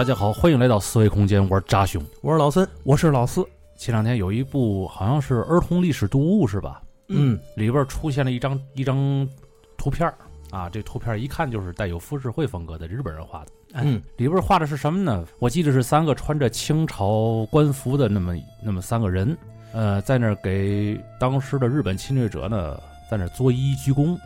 [0.00, 2.02] 大家好，欢迎来到思维空间，我是扎兄。
[2.22, 3.46] 我是老孙，我是老四。
[3.76, 6.80] 前两天有一部好像是儿童历史读物是吧？
[7.08, 9.28] 嗯，里边出现了一张一张
[9.76, 10.14] 图片儿
[10.52, 13.50] 啊，这图片一看就是带有浮世绘风格的日本人画的。
[13.74, 15.22] 嗯，里边画的是什么呢？
[15.38, 19.36] 我记得是三个穿着清朝官服的那么那么三个人，
[19.74, 24.18] 呃，在那儿给当时的日本侵略者呢，在那儿作揖鞠躬。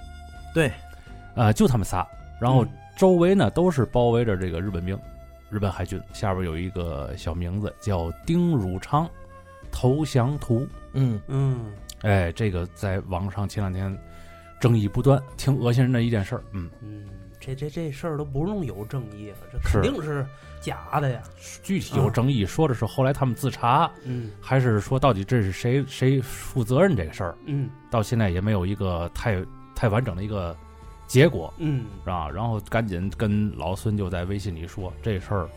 [0.55, 0.70] 对，
[1.34, 2.06] 呃，就他们仨，
[2.41, 4.97] 然后嗯周围呢都是包围着这个日本兵，
[5.55, 6.01] 日本海军。
[6.13, 9.09] 下边有一个小名字叫丁汝昌
[9.71, 10.67] 投降图。
[10.93, 11.73] 嗯，嗯，
[12.03, 13.97] 哎，这个在网上前两天
[14.61, 16.43] 争议不断，挺恶心人的一件事儿。
[16.51, 17.07] 嗯，嗯，
[17.39, 20.27] 这这这事儿都不用有争议了，这肯定是
[20.61, 21.23] 假的呀。
[21.62, 29.41] 具体有争议，说的是后来他们自查，嗯还是说到底这是谁谁负责任这个事儿，嗯到现在也没有一个太
[29.75, 30.56] 太完整的一个
[31.15, 32.29] 结果，嗯是吧？
[32.29, 35.48] 然后赶紧跟老孙就在微信里说这事儿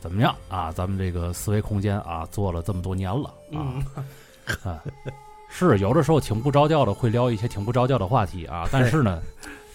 [0.00, 0.72] 怎么样啊？
[0.72, 3.84] 咱们这个思维空间啊，做了这么多年了啊，嗯，
[4.64, 4.82] 啊，
[5.48, 9.22] 是有的时候挺不着调的，会聊一些挺不着调的话题啊，但是呢，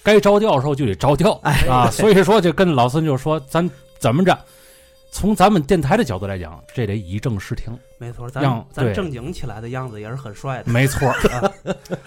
[0.04, 4.38] 该着调的时候就得着调哎啊，所以说就跟老孙就说，咱怎么着，
[5.18, 10.66] 从咱们电台的角度来讲，这得以正视听，没错，咱让对咱正经起来的样子也是很帅的。
[10.70, 11.10] 没错，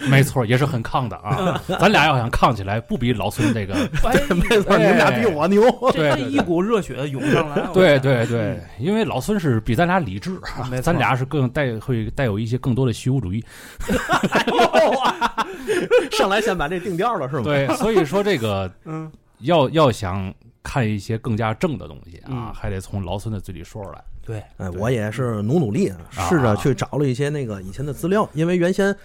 [0.07, 1.59] 没错，也是很抗的啊。
[1.79, 3.73] 咱俩要想抗起来，不比老孙这个，
[4.05, 5.63] 哎没错，你们俩比我牛。
[5.91, 7.67] 这这一股热血涌上来。
[7.73, 13.43] 对对对，因为老孙是比咱俩理智，没错咱俩是更带会带有一些更多的虚无主义，
[16.11, 20.31] 上来先把这定调了是吗？，对，所以说这个嗯要要想
[20.63, 24.03] 看一些更加正的东西啊嗯，还得从老孙的嘴里说出来。
[24.21, 28.95] 对，哎，我也是努努力，啊，试着去找了一些那个以前的资料，因为原先，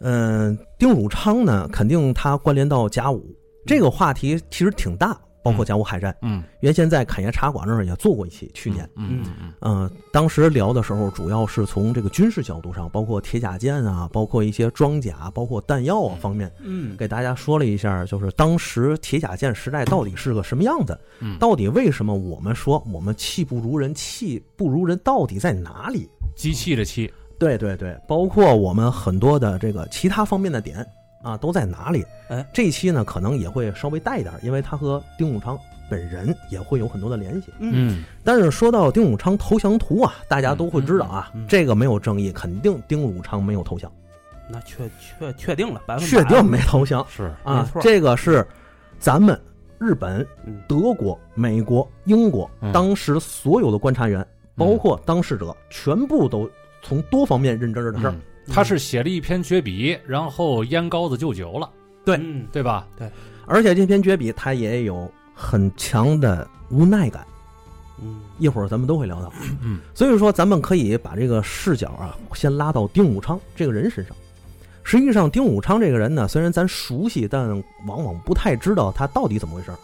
[0.00, 3.26] 嗯、丁汝昌呢，肯定他关联到甲午
[3.66, 6.14] 这个话题其实挺大，包括甲午海战。
[6.22, 8.88] 嗯，原先在侃爷茶馆那儿也做过一期，去年。
[8.96, 9.24] 嗯
[9.60, 26.08] 嗯当时聊的时候，主要是从这个军事角度上，包括铁甲舰啊，包括一些装甲，包括弹药啊方面，嗯给大家说了一下，就是当时铁甲舰时代到底是个什么样子，嗯，到底为什么我们说我们气不如人，气不如人到底在哪里？
[26.36, 30.86] 机器的器，对对对，包括我们很多的这个其他方面的点
[31.22, 32.04] 啊，都在哪里？
[32.28, 35.58] 哎，这一期呢可能也会稍微带一点，因为他和丁汝昌
[35.88, 37.52] 本人也会有很多的联系。
[37.58, 43.90] 嗯嗯但是说到丁汝昌投降图啊，大家都会知道啊，嗯嗯嗯这个没有争议，肯定丁汝昌没有投降，
[44.48, 44.88] 那确
[45.18, 47.82] 确确定了，百分确百定没投降是，啊没错。
[47.82, 48.46] 这个是
[48.98, 49.38] 咱们
[49.78, 54.26] 日本、嗯德国、美国、英国嗯当时所有的观察员，
[54.56, 56.48] 包括当事者，全部都
[56.82, 58.14] 从多方面认知的事儿。
[58.50, 58.52] 嗯。
[58.52, 61.70] 他是写了一篇绝笔，然后烟膏子就酒了，
[62.04, 62.16] 对。
[62.16, 62.46] 嗯。
[62.52, 62.86] 对吧？
[62.98, 63.10] 对。
[63.46, 67.26] 而且这篇绝笔他也有很强的无奈感，
[68.02, 68.20] 嗯。
[68.38, 69.32] 一会儿咱们都会聊到。
[69.62, 69.80] 嗯。
[69.94, 74.16] 所以说，咱们可以把这个视角啊，先拉到丁汝昌这个人身上。
[74.82, 77.50] 实际上，丁汝昌这个人呢，虽然咱熟悉，但
[77.86, 79.78] 往往不太知道他到底怎么回事儿。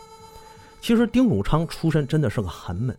[0.80, 2.96] 其实，丁汝昌出身真的是个寒门，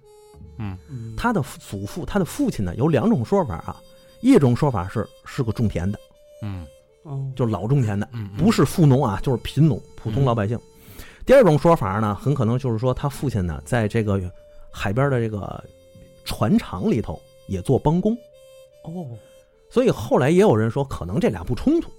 [0.58, 0.78] 嗯。
[0.90, 1.14] 嗯。
[1.18, 3.76] 他的祖父、他的父亲呢，有两种说法啊。
[4.22, 6.00] 一种说法是是个种田的，
[6.42, 6.66] 嗯。
[7.04, 7.32] 哦。
[7.36, 10.60] 就是老种田的，嗯，不是富农啊，就是贫农，普通老百姓。
[11.26, 14.22] 第二种说法呢，很可能就是说他父亲呢，在这个
[14.72, 15.64] 海边的这个
[16.26, 18.14] 船厂里头也做帮工，
[18.84, 19.06] 哦。
[19.70, 21.92] 所以后来也有人说，可能这俩不冲突，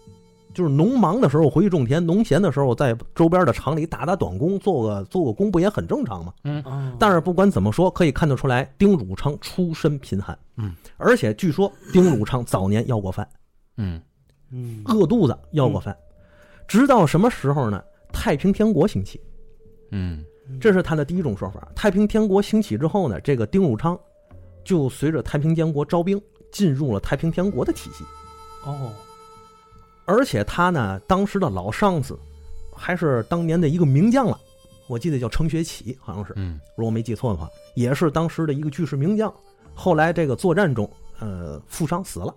[0.59, 6.35] 就是农忙的时候回去种田，农闲的时候在周边的厂里打打短工，做个做个工，不也很正常吗？
[6.43, 6.61] 嗯。
[6.65, 6.93] 哦。
[6.99, 13.29] 但是不管怎么说，可以看得出来，丁汝昌出身贫寒，嗯，而且据说丁汝昌早年要过饭，
[13.77, 14.03] 嗯。
[14.51, 14.83] 嗯。
[14.87, 15.97] 饿肚子要过饭，
[16.67, 17.81] 直到什么时候呢？
[18.13, 19.21] 太平天国兴起，
[19.93, 20.25] 嗯。
[20.61, 21.69] 这是他的第一种说法。
[21.73, 23.97] 太平天国兴起之后呢，这个丁汝昌
[24.65, 28.03] 就随着太平天国招兵，进入了太平天国的体系。
[28.65, 28.91] 哦
[30.09, 32.19] 而且他呢，当时的老上司
[32.75, 34.41] 还是当年的一个名将了，
[34.89, 39.31] 我记得叫程学启，好像是，嗯如果没记错的话，也是当时的一个巨士名将。
[39.75, 40.91] 后来这个作战中，
[41.21, 42.35] 呃，负伤死了，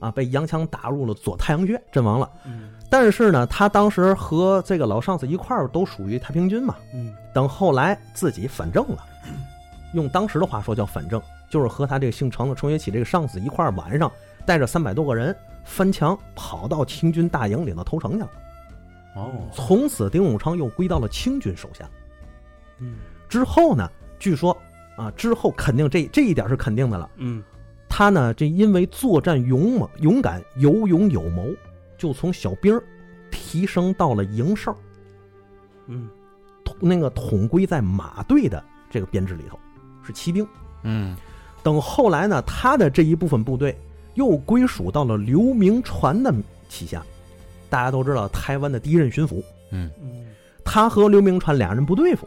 [0.00, 2.30] 啊，被洋枪打入了左太阳穴，阵亡了。
[2.46, 6.74] 嗯但是呢，他当时和这个老上司一块儿都属于太平军嘛。
[6.94, 9.04] 嗯等后来自己反正了，
[9.92, 11.20] 用当时的话说叫反正，
[11.50, 14.10] 就是和他这个姓程的程学启这个上司一块儿晚上
[14.46, 15.36] 带着三百多个人
[15.68, 18.30] 翻墙跑到清军大营里头投诚去了。
[19.14, 21.88] 哦从此，丁汝昌又归到了清军手下。
[22.78, 22.96] 嗯
[23.28, 23.88] 之后呢，
[24.18, 24.56] 据说
[24.96, 27.10] 啊，之后肯定这这一点是肯定的了。
[27.16, 27.42] 嗯
[27.88, 31.52] 他呢，这因为作战勇猛、勇敢、有勇有谋，
[31.96, 32.82] 就从小兵儿
[33.30, 34.74] 提升到了营哨，
[35.86, 36.08] 嗯
[36.64, 39.58] 统那个统归在马队的这个编制里头，
[40.02, 40.46] 是骑兵。
[40.82, 41.16] 嗯
[41.62, 43.76] 等后来呢，他的这一部分部队
[44.18, 46.34] 又归属到了刘铭传的
[46.68, 47.04] 旗下。
[47.70, 50.26] 大家都知道，台湾的第一任巡抚，嗯嗯，
[50.64, 52.26] 他和刘铭传俩人不对付。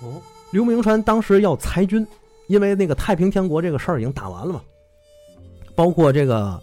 [0.00, 0.22] 哦，
[0.52, 2.06] 刘铭传当时要裁军，
[2.46, 4.62] 因为那个太平天国这个事儿已经打完了嘛，
[5.74, 6.62] 包括这个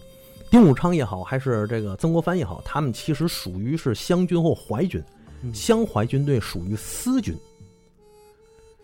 [0.50, 5.04] 丁汝昌也好，还是这个曾国藩也好，他们其实属于是湘军或淮军，
[5.42, 7.36] 嗯湘淮军队属于私军，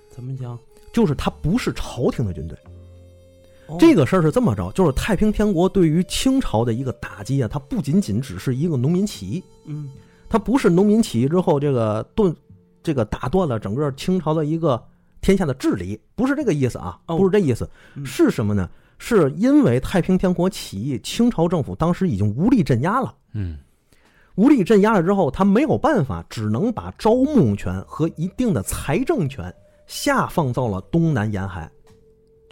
[0.10, 0.60] 怎么讲？
[0.92, 2.58] 就是他不是朝廷的军队。
[3.68, 3.78] 哦。
[3.80, 9.90] 这个事儿是这么着，就是太平天国对于清朝的一个打击啊，它不仅仅只是一个农民起义，嗯。
[10.30, 12.36] 它不是农民起义之后这个断，
[12.82, 14.84] 这个打断了整个清朝的一个
[15.22, 17.18] 天下的治理，不是这个意思啊，哦。
[17.18, 18.06] 不是这意思，嗯。
[18.06, 18.70] 是什么呢？
[18.98, 23.58] 是因为太平天国起义，清朝政府当时已经无力镇压了，嗯。
[24.36, 29.54] 无力镇压了之后，他没有办法，只能把招募权和一定的财政权
[29.86, 31.70] 下放到了东南沿海，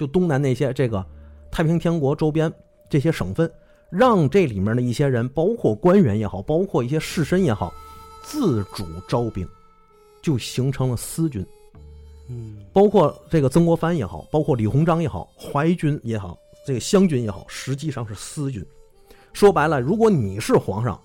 [0.02, 1.06] 就东南那些这个
[1.52, 2.52] 太平天国周边
[2.90, 3.48] 这些省份，
[3.92, 7.72] 让这里面的一些人，包括官员也好，包括一些士绅也好，
[8.24, 9.48] 自主招兵，
[10.20, 11.46] 就形成了私军。
[12.30, 18.66] 嗯包括这个曾国藩也好，包括李鸿章也好，淮军也好，这个湘军也好，实际上是私军。
[19.34, 21.00] 说白了，如果你是皇上，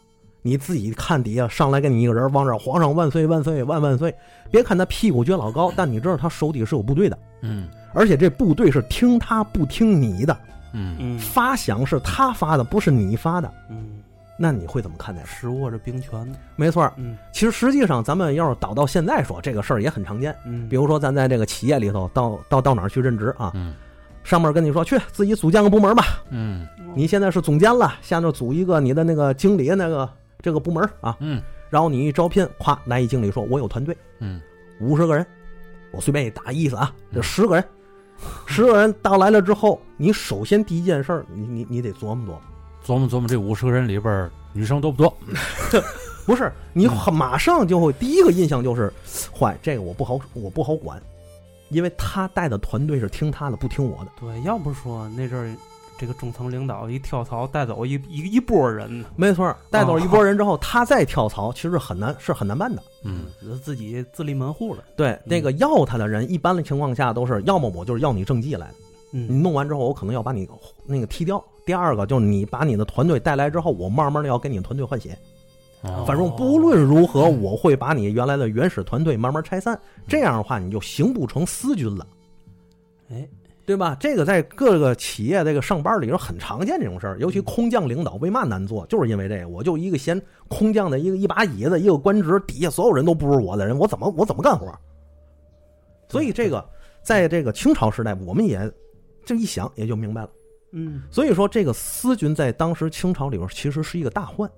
[0.47, 4.15] 你自己看底下上来给你一个人往这儿“皇上万岁万岁万万岁”，
[4.49, 7.69] 别看他屁股撅老高，但你知道他手底是有部队的，嗯。
[7.93, 10.39] 而且这部队是听他不听你的，
[10.73, 10.95] 嗯。
[11.01, 11.19] 嗯。
[11.19, 13.99] 发饷是他发的，不是你发的，嗯，
[14.39, 15.21] 那你会怎么看待？
[15.25, 17.19] 手握着兵权呢，没错，嗯。
[17.33, 20.33] 其实实际上咱们要是倒到现在说，这个事儿也很常见。
[20.45, 23.51] 嗯，比如说，咱在这个企业里头，到到到哪儿去任职啊？
[23.57, 23.75] 嗯。
[24.23, 26.65] 上面跟你说去自己组建个部门吧，嗯。
[26.95, 30.09] 你现在是总监了，下面组一个你的那个经理那个
[30.41, 31.43] 这个部门啊，嗯。
[31.69, 33.97] 然后你一招聘，夸来一经理说我有团队。
[34.21, 34.41] 嗯。
[34.81, 35.27] 五十个人，
[35.91, 37.17] 我随便一打意思啊，嗯。
[37.17, 37.65] 这十个人，
[38.47, 42.41] 十个人到来了之后，你首先第一件事儿，你你你得琢磨琢磨，
[42.85, 45.17] 琢磨琢磨，这五十个人里边儿女生多不多？
[46.27, 48.93] 不是你马上就会第一个印象就是，
[49.33, 51.01] 坏这个我不好我不好管，
[51.71, 54.11] 因为他带的团队是听他的不听我的。
[54.21, 55.57] 对，要不说那阵儿
[55.99, 62.83] 这个中层领导一跳槽带走一一一波人，没错，带走一波人之后，他再跳槽，其实很难，是很难办的。
[63.05, 63.27] 嗯
[63.63, 68.75] 自己自立门户了，对，那个要他的人，一般的情况下都是要么我就是要你政绩来的，
[69.11, 70.49] 你嗯弄完之后，我可能要把你
[70.85, 71.43] 那个踢掉。
[71.65, 75.17] 第二个就是你把你的团队带来之后，我慢慢的要跟你团队换血。
[75.83, 79.79] 哦反正不论如何，我会把你原来的原始团队慢慢拆散。
[80.09, 82.07] 这样的话，你就形不成私军了，
[83.11, 83.29] 哎，
[83.67, 83.97] 对吧？
[83.99, 94.73] 这个在各个企业这个上班里头很常见这种事儿，尤其空降领导为嘛难做，就是因为这个，我就一个闲空降的一个一把椅子，一个官职，底下所有人都不是我的人，我怎么我怎么干活？
[96.09, 96.65] 所以这个
[97.03, 98.73] 在这个清朝时代，我们也
[99.25, 100.31] 这一想也就明白了。
[100.71, 104.49] 嗯所以说，这个私军在当时清朝里边其实是一个大患，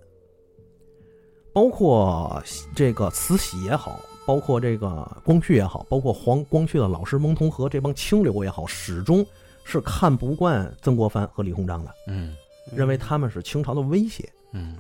[1.52, 2.42] 包括
[2.74, 9.24] 这个慈禧也好，包括这个光绪也好，包括黄光绪的老师蒙同和这帮清流也好，始终
[9.64, 12.36] 是看不惯曾国藩和李鸿章的，嗯。
[12.76, 14.28] 认为他们是清朝的威胁。
[14.52, 14.76] 嗯。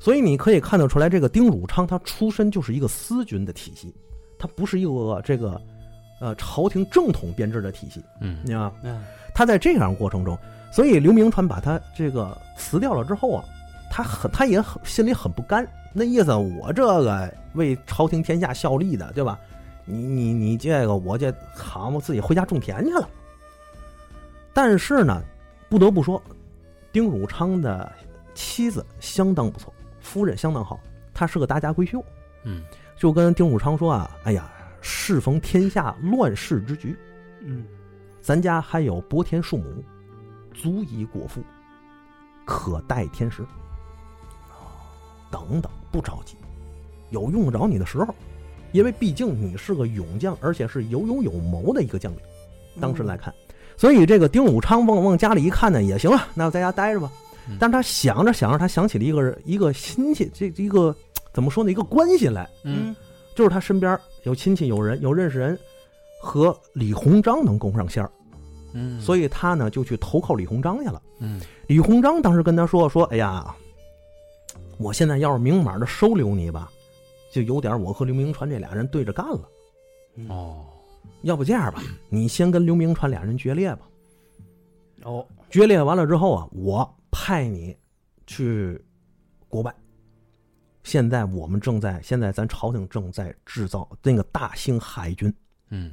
[0.00, 3.94] 所以你可以看得出来，这个丁汝昌他出身就是一个私军的体系，
[4.36, 5.62] 他不是一个这个
[6.20, 8.40] 呃朝廷正统编制的体系，嗯。
[8.42, 8.72] 你知道吗？
[8.82, 9.04] 嗯。
[9.32, 10.36] 他在这样过程中，
[10.72, 13.44] 所以刘铭传把他这个辞掉了之后啊，
[13.88, 19.38] 他很他也很心里很不甘，那意思我这个为朝廷天下效力的，对吧？
[19.84, 23.08] 你你你这个我这好嘛，自己回家种田去了。
[24.52, 25.20] 但是呢，
[25.68, 26.22] 不得不说，
[26.92, 27.90] 丁汝昌的
[28.34, 30.78] 妻子相当不错，夫人相当好，
[31.12, 32.04] 她是个大家闺秀，
[32.44, 32.62] 嗯
[32.96, 34.48] 就跟丁汝昌说啊，哎呀，
[34.80, 36.96] 适逢天下乱世之局，
[37.40, 37.66] 嗯
[38.20, 39.82] 咱家还有薄田数亩，
[40.52, 41.42] 足以果腹，
[42.44, 43.44] 可待天时。
[45.30, 46.34] 等等，不着急，
[47.10, 48.14] 有用得着你的时候，
[48.72, 52.20] 因为毕竟你是个勇将，而且是有勇有谋的一个将领。
[52.80, 53.32] 当时来看，
[53.76, 57.10] 所以这个丁汝昌往往家里一看呢，也行了，那我在家待着吧
[57.58, 60.94] 但是他想着想着，他想起了一个一个亲戚，这这一个
[61.32, 61.70] 怎么说呢？
[61.70, 62.94] 一个关系来，嗯
[63.34, 65.58] 就是他身边有亲戚、有人、有认识人，
[66.20, 68.10] 和李鸿章能供上线儿。
[68.72, 71.02] 嗯，所以以他呢就去投靠李鸿章去了。
[71.18, 73.52] 嗯李鸿章当时跟他说：“说，哎呀，
[74.80, 76.72] 我现在要是明码的收留你吧，
[77.30, 79.48] 就有点我和刘铭传这俩人对着干了。
[80.28, 80.66] 哦
[81.20, 83.86] 要不这样吧，你先跟刘铭传俩人决裂吧。
[85.02, 87.76] 哦决裂完了之后啊，我派你
[88.26, 88.82] 去
[89.48, 89.74] 国外。
[90.82, 95.32] 现在我们正在，现在咱朝廷正在制造那个大兴海军，
[95.68, 95.92] 嗯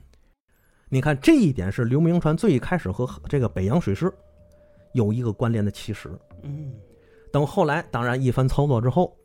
[0.87, 4.09] 你看这一点是刘铭传最开始和这个北洋水师
[4.93, 6.09] 有一个关联的起始。
[6.43, 6.71] 嗯
[7.31, 9.15] 等后来，当然一番操作之后，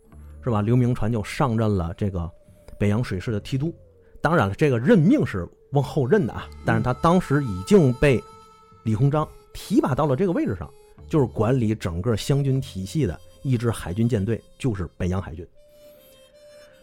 [0.42, 0.60] 是吧？
[0.60, 2.30] 刘铭传就上任了这个
[2.78, 3.74] 北洋水师的提督。
[4.20, 8.22] 当然了，这个任命是往后任的啊，但是他当时已经被
[8.84, 10.68] 李鸿章提拔到了这个位置上，
[11.08, 15.46] 就是管理整个湘军体系的一支海军舰队，就是北洋海军。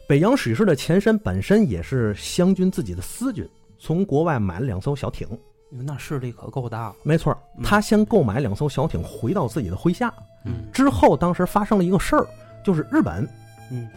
[0.08, 3.48] 北洋水师的前身本身也是湘军自己的私军，
[3.78, 5.28] 从国外买了两艘小艇。
[5.70, 6.96] 那势力可够大了。
[7.04, 10.14] 没错，嗯他先购买两艘小艇回到自己的麾下。
[10.46, 12.26] 嗯之后，当时发生了一个事儿，
[12.64, 13.28] 就是日本，
[13.72, 13.88] 嗯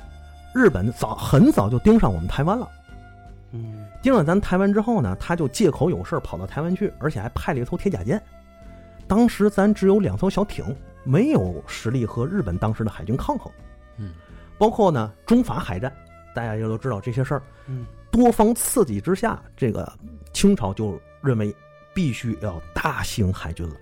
[0.55, 2.69] 日本早很早就盯上我们台湾了。
[3.53, 8.21] 嗯盯上咱台湾之后呢，他就借口有事儿跑到台湾去，而且还派了一艘铁甲舰。
[9.07, 10.65] 当时咱只有两艘小艇，
[11.05, 13.51] 没有实力和日本当时的海军抗衡。
[13.99, 14.13] 嗯，
[14.59, 15.93] 包括呢中法海战，
[16.35, 17.43] 大家也都知道这些事儿。
[17.67, 19.91] 嗯多方刺激之下，这个
[20.35, 21.55] 清朝就认为
[21.95, 23.75] 必须要大兴海军了。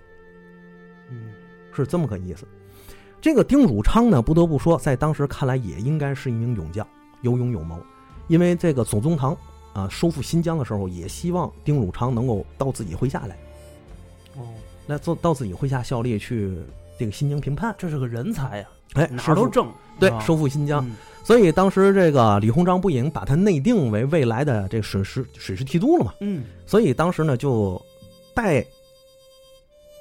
[1.09, 1.33] 嗯
[1.73, 2.45] 是这么个意思。
[3.21, 6.85] 这个丁汝昌呢，不得不说，在当时看来也应该是一名勇将，
[7.21, 7.79] 有勇有谋。
[8.27, 9.37] 因为这个左宗棠
[9.73, 13.37] 啊，收复新疆的时候，也希望丁汝昌能够到自己麾下来，
[14.35, 14.47] 哦，
[14.87, 16.57] 来做到自己麾下效力，去
[16.97, 17.75] 这个新疆评判。
[17.77, 19.71] 这是个人才呀，哎，哪儿都正。
[19.99, 20.85] 对收复新疆。
[20.85, 26.15] 嗯所以当时这个李鸿章不已经把他内定为未来的这个水师水师提督了嘛？
[26.21, 27.79] 嗯所以当时呢，就
[28.33, 28.65] 带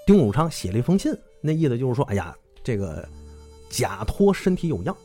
[0.07, 3.09] 丁汝昌写了一封信，那意思就是说，哎呀，这个
[3.69, 4.97] 假托身体有恙，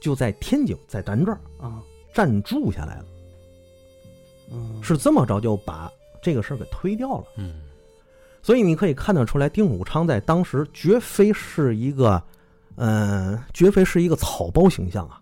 [0.00, 1.82] 就在天津，在咱这儿啊
[2.12, 3.04] 暂住下来了，
[4.50, 5.90] 嗯是这么着就把
[6.22, 7.24] 这个事儿给推掉了。
[7.36, 7.62] 嗯
[8.44, 12.20] 所以你可以看得出来，丁汝昌在当时绝非是一个，
[12.74, 15.21] 嗯、绝非是一个草包形象啊。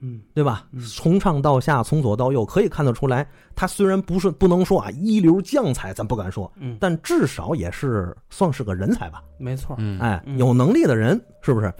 [0.00, 0.80] 嗯对吧嗯？
[0.80, 9.22] 从上到下，从左到右，可以看得出来，他虽然不是不能说啊一流将才，咱不敢说，嗯，但至少也是算是个人才吧。
[9.38, 9.76] 没错。
[9.78, 11.72] 嗯，哎，嗯有能力的人，是不是？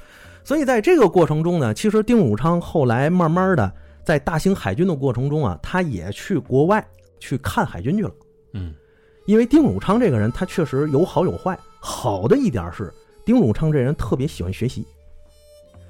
[0.45, 3.73] 所以在这个过程中呢，其实丁汝昌后来慢慢的
[4.03, 6.87] 在大兴海军的过程中啊，他也去国外
[7.21, 8.11] 去看海军去了。
[8.55, 8.75] 嗯
[9.27, 11.59] 因为丁汝昌这个人，他确实有好有坏。
[11.81, 12.91] 好的一点是，
[13.27, 14.87] 丁汝昌这人特别喜欢学习。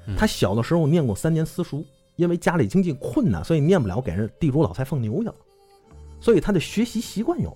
[0.07, 1.85] 嗯他小的时候念过三年私塾，
[2.19, 5.35] 因为家里经济困难，所以念不了，给人地主老财放牛去了。
[6.19, 7.55] 所以他的学习习惯有。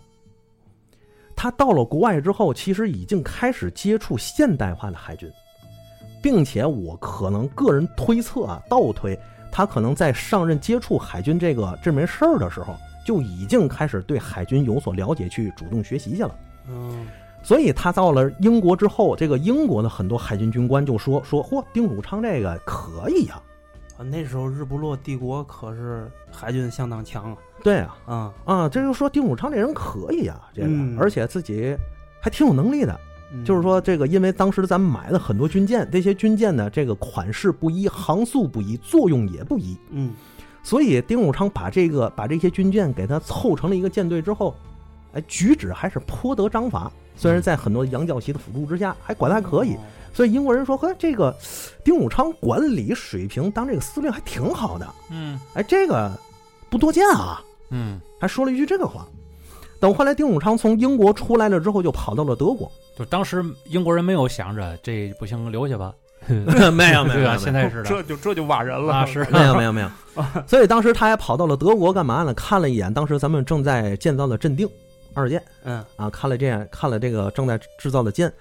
[1.35, 5.29] 他到了国外之后，其实已经开始接触现代化的海军，
[6.21, 9.19] 并且我可能个人推测啊，倒推
[9.51, 12.73] 他可能在上任接触海军这个这门事儿的时候，
[13.05, 16.33] 就已经开始对海军有所了解，去主动学习去了。
[16.69, 17.05] 嗯
[17.43, 23.41] 所以他到了英国之后，这个英国的很多海军军官就说说，嚯，丁汝昌这个可以呀、
[23.97, 27.37] 啊，那时候日不落帝国可是海军相当强啊。
[27.63, 31.75] 对啊，啊，啊，这就说丁汝昌这人可以啊、这个，嗯而且自己
[32.19, 32.99] 还挺有能力的。
[33.35, 40.13] 嗯就是，说，这个因为当时咱们买了很多军舰，这些军舰呢，这个款式不一，航速不一，作用也不一，嗯
[40.61, 44.55] 所以丁汝昌把这个把这些军舰给他凑成了一个舰队之后，
[45.13, 46.91] 哎，举止还是颇得章法。
[47.15, 49.79] 虽然在很多洋教习的辅助之下，还管得还可以，哦
[50.15, 51.35] 所以英国人说：“呵，这个
[51.83, 54.87] 丁汝昌管理水平当这个司令还挺好的。
[55.09, 56.11] 嗯”哎，这个
[56.69, 57.41] 不多见啊，
[57.71, 59.07] 嗯，还说了一句这个话。
[59.79, 62.71] 等后来丁汝昌从英国出来了之后，就跑到了德国。
[62.95, 65.91] 就当时英国人没有想着这不行留下吧，
[66.29, 67.35] 没有没有？
[67.37, 69.89] 现在是的，这就这就挖人了啊是没有没有没有，
[70.47, 72.31] 所以当时他还跑到了德国干嘛呢？
[72.35, 74.69] 看了一眼当时咱们正在建造的镇定
[75.13, 78.31] 二舰嗯啊，看了这样看了这个正在制造的舰。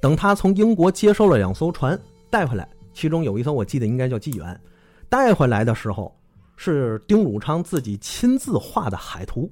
[0.00, 1.98] 等他从英国接收了两艘船
[2.28, 4.60] 带回来，其中有一艘我记得应该叫纪元，
[5.08, 6.12] 带回来的时候
[6.56, 9.48] 是丁汝昌自己亲自画的海图，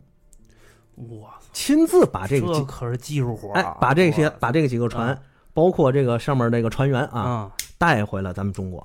[1.21, 5.19] 哇，亲自把这个可是技术活哎把这些把这个几个船啊，
[5.55, 8.85] 包括这个上面这个船员啊啊，带回了咱们中国。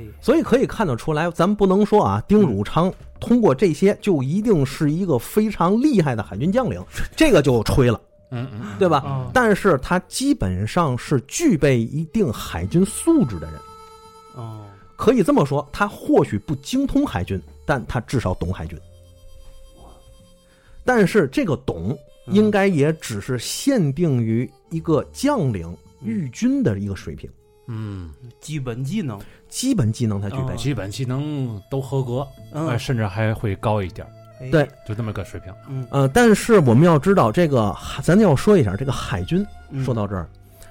[0.00, 6.82] 嘿，所以可以看得出来，咱们不能说啊，丁汝昌通过这些就一定是一个非常厉害的海军将领，
[7.14, 8.98] 这个就吹了，嗯嗯，对吧？
[8.98, 13.60] 啊但是他基本上是具备一定海军素质的人，
[14.36, 14.64] 哦，
[14.96, 18.78] 可以这么说，他或许不精通海军，但他至少懂海军。
[20.82, 27.39] 但是这个懂，嗯应该也只是限定于一个将领御军的一个水平，嗯，
[28.40, 30.52] 基本技能，基本技能才具备。
[30.52, 30.56] 哦。
[30.56, 32.68] 基本技能都合格，嗯。
[32.68, 34.10] 哎，甚至还会高一点儿，
[34.40, 34.50] 哎。
[34.50, 35.52] 对，就这么个水平。
[35.68, 39.84] 嗯，呃，但是我们要知道，这个咱要说一下，这个海军嗯。
[39.84, 40.28] 说到这儿，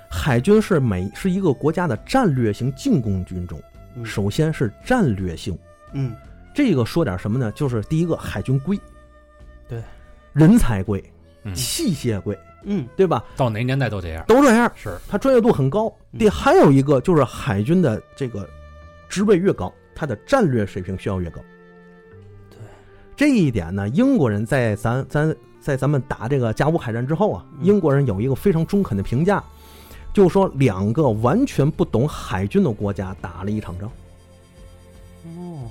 [0.10, 3.62] 海军是每是一个国家的战略性进攻军种。
[3.96, 4.06] 嗯。
[4.06, 5.58] 首先是战略性，
[5.94, 6.16] 嗯。
[6.54, 7.52] 这个说点什么呢？
[7.54, 8.78] 就是第一个海军贵。
[9.68, 9.82] 对，
[10.34, 11.02] 人才贵，
[11.44, 11.54] 嗯。
[11.54, 13.24] 器械贵，嗯对吧？
[13.36, 14.24] 到哪年代都这样。
[14.28, 15.88] 都这样，是，他专业度很高。
[16.12, 18.48] 嗯第还有一个就是海军的这个
[19.08, 21.40] 职位越高，他的战略水平需要越高。
[22.50, 22.58] 对
[23.16, 29.44] 这一点呢，英国人在咱咱在咱们打这个甲午海战之后啊，嗯英国人有一个非常中肯的评价，
[30.14, 33.92] 就说两个完全不懂海军的国家打了一场仗。
[35.26, 35.70] 哦，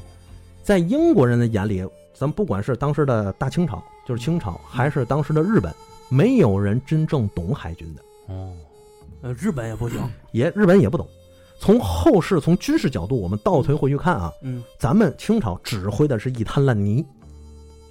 [0.62, 5.74] 在英国人的眼里，咱不管是当时的大清朝，就是清朝，还是当时的日本，
[6.08, 8.02] 没有人真正懂海军的。
[8.34, 8.52] 哦，
[9.22, 10.00] 呃，日本也不行，
[10.32, 11.06] 也日本也不懂。
[11.60, 17.04] 从后世从军事角度，我们倒推回去看啊，嗯咱们清朝指挥的是一滩烂泥，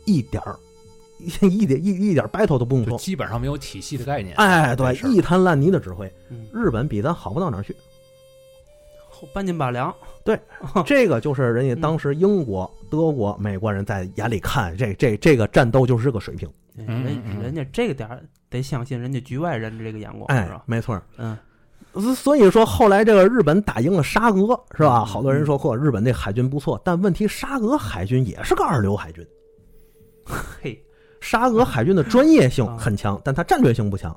[0.06, 0.56] 一点儿
[1.20, 2.98] 一点一一点 battle 都不用说。
[2.98, 4.36] 基本上没有体系的概念。
[4.38, 7.76] 哎，对一滩烂泥的指挥，嗯，日本比咱好不到哪儿去。
[9.10, 9.94] 后半斤八两，
[10.24, 10.40] 对
[10.86, 16.48] 这个就是人家当时英国、德国、美国人在眼里看这这这个战斗就是这个水平。
[16.86, 20.64] 人人家这个点儿得相信人家局外人的这个眼光，是哎吧，？
[20.66, 21.02] 没错。
[21.18, 21.38] 嗯
[21.94, 25.00] 所所以说，后来这个日本打赢了沙俄，是吧？
[25.00, 29.26] 嗯好多人说，嚯，日本那海军不错，但问题沙俄海军也是个二流海军。
[30.62, 30.80] 嘿，
[31.20, 34.16] 沙俄海军的专业性啊很强，但它战略性不强。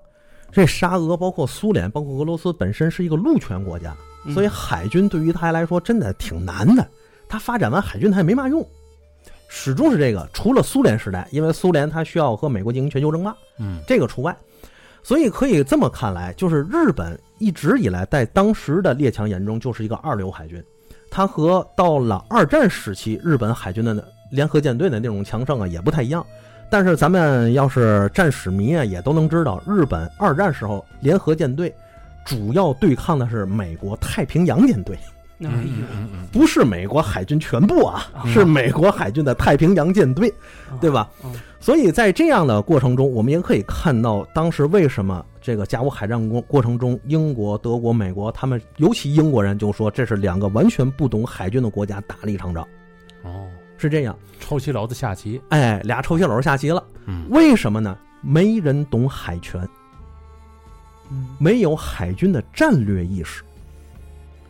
[0.52, 6.86] 这沙俄包括苏联，包括俄罗斯本身是一个陆权国家，嗯所以海军对于他来说真的挺难的。
[7.28, 8.60] 他发展完海军，他也没嘛用，
[9.52, 10.26] 始终是这个。
[10.32, 14.34] 除了苏联时代，因为苏联它需要和美国进行全球争霸，嗯这个除外。
[15.02, 20.62] 所以可以这么看来，就是日本一直以来在当时的列强眼中就是一个二流海军，
[21.10, 26.24] 它和到了二战时期日本海军的联合舰队的那种强盛啊也不太一样。
[26.70, 31.74] 但是咱们要是战史迷啊，也都能知道，日本二战时候联合舰队
[32.24, 34.96] 主要对抗的是美国太平洋舰队，
[36.32, 40.32] 不是美国海军全部啊，嗯是美国海军的太平洋舰队，
[40.80, 41.08] 对吧？
[41.24, 52.66] 嗯所以在这样的过程中，我们也可以看到，当时为什么这个甲午海战过过程中，英国、德国、美国他们，尤其英国人就说这是两个完全不懂海军的国家打了一场仗，
[53.24, 54.16] 哦，是这样。
[54.38, 55.38] 抄起老子下棋。
[55.50, 57.26] 哎，俩抽棋篓下棋了，嗯。
[57.28, 57.94] 为什么呢？
[58.22, 59.60] 没人懂海权，
[61.10, 61.26] 嗯。
[61.38, 63.42] 没有海军的战略意识，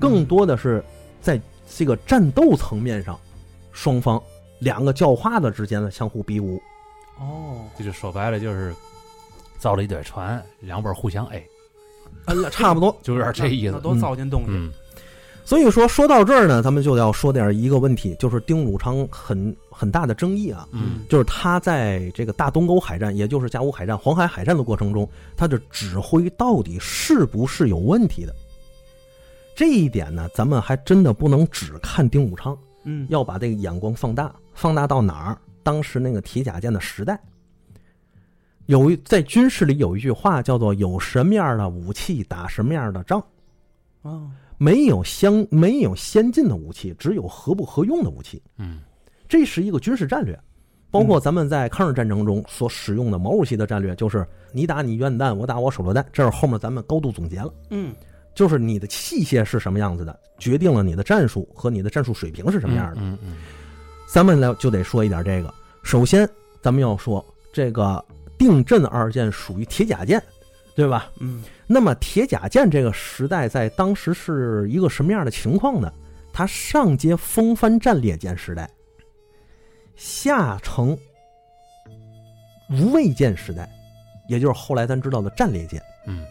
[0.00, 0.82] 更多的是
[1.20, 1.40] 在
[1.76, 3.18] 这个战斗层面上，
[3.70, 4.20] 双方
[4.58, 6.60] 两个叫花子之间的相互比武。
[7.18, 8.74] 哦，这就说白了就是
[9.58, 11.46] 造了一堆船，两边互相 A，
[12.26, 12.96] 嗯，差不多。
[13.04, 13.78] 就有点这意思。
[13.80, 14.72] 都糟践东西，嗯
[15.42, 28.32] 所以说，说到这儿呢，咱们就要说点一个问题，就是丁汝昌很很大的争议啊，嗯就是他在这个大东沟海战，也就是甲午海战、黄海海战的过程中，他的指挥到底是不是有问题的？
[29.54, 35.38] 这一点呢，咱们还真的不能只看丁武昌，嗯，要把这个眼光放大，放大到哪儿？
[35.62, 37.20] 当时那个铁甲舰的时代，
[38.66, 43.22] 有一在军事里有一句话叫做“有什么样的武器打什么样的仗”。
[44.00, 48.42] 啊，没有相没有先进的武器，只有合不合用的武器。
[48.56, 48.80] 嗯
[49.28, 50.36] 这是一个军事战略，
[50.90, 56.04] 包括咱们在抗日战争中所使用的毛主席的战略，就是你打你原子弹，我打我手榴弹。
[56.12, 57.94] 这是后面咱们高度总结了，嗯
[58.34, 63.00] 就是你的器械是什么样子的，决定了你的战术和你的战术水平是什么样的。
[63.00, 63.36] 嗯嗯
[64.08, 65.52] 咱们来就得说一点这个。
[65.82, 66.28] 首先，
[66.60, 68.04] 咱们要说这个
[68.36, 70.22] 定阵二舰属于铁甲舰，
[70.74, 71.10] 对吧？
[71.18, 75.92] 嗯那么铁甲舰这个时代在当时是一个什么样的情况呢？
[76.32, 78.68] 它上接风帆战列舰时代，
[79.96, 80.96] 下承
[82.70, 83.68] 无畏舰时代，
[84.28, 85.82] 也就是后来咱知道的战列舰。
[86.06, 86.24] 嗯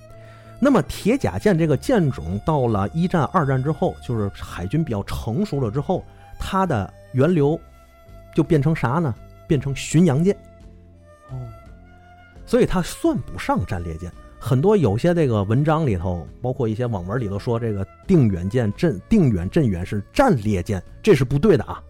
[0.59, 6.03] 那么铁甲舰这个舰种到了一战、二战之后，就是海军比较成熟了之后，
[6.37, 7.59] 它的源流
[8.35, 9.15] 就变成啥呢？
[9.47, 10.35] 变成巡洋舰。
[11.31, 11.35] 哦，
[12.45, 14.11] 所以它算不上战列舰。
[14.41, 21.83] 很多有些这个文章里头，包括一些网文里头说，这个定远舰镇定远镇远是战列舰，这是不对的啊。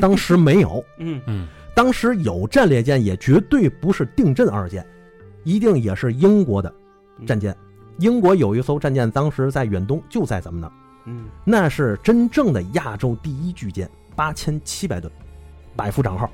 [0.00, 4.86] 当时没有， 嗯嗯当时有战列舰，也绝对不是定镇二舰，
[5.42, 6.72] 一定也是英国的
[7.26, 7.56] 战舰。
[7.98, 10.72] 英国有一艘战舰，当时在远东，就在咱们那儿，
[11.06, 15.12] 嗯那是真正的亚洲第一巨舰，八千七百吨，
[15.74, 16.30] 百夫长号。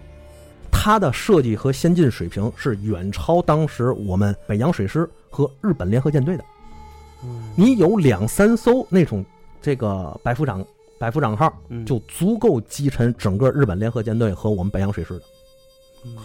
[0.71, 6.45] 它的设计和先进水平是远超当时我们北洋水师和日本联合舰队的。
[7.23, 9.25] 嗯，你有两三艘那种
[9.61, 10.65] 这个百夫长
[10.99, 15.23] 百夫长号，嗯就足够击沉整个日本联合舰队和我们北洋水师的。
[16.07, 16.17] 嗯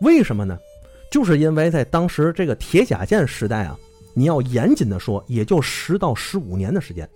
[0.00, 0.58] 为什么呢？
[1.10, 3.78] 就是因为在当时这个铁甲舰时代啊，
[4.14, 7.08] 你要严谨的说，也就十到十五年的时间，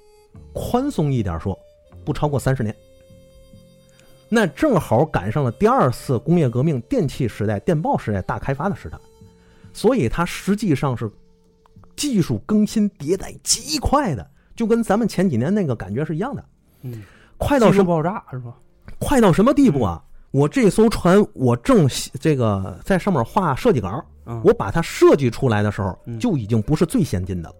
[0.52, 1.58] 宽松一点说，
[2.04, 2.74] 不超过三十年。
[4.28, 8.98] 那正好赶上了第二次工业革命、电气时代、电报时代大开发的时代，
[9.72, 11.10] 所以它实际上是
[11.94, 16.44] 技术更新迭代极快的，就跟咱们前几年那个感觉是一样的。
[16.82, 17.02] 嗯，
[17.38, 17.84] 快到什么？
[17.84, 18.56] 爆炸是吧？
[18.98, 20.02] 快到什么地步啊？
[20.30, 27.54] 我这艘船，我正这个在上面画设计稿，嗯，我把它设计出来的时候，嗯就已经不是最先进的了。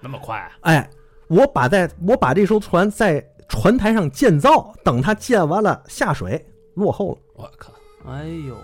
[0.00, 0.50] 那么快啊？
[0.62, 0.90] 哎，
[1.28, 7.18] 我把在我把这艘船在船台上建造，等它建完了下水，落后了。
[7.36, 7.72] 我靠！
[8.06, 8.56] 哎呦，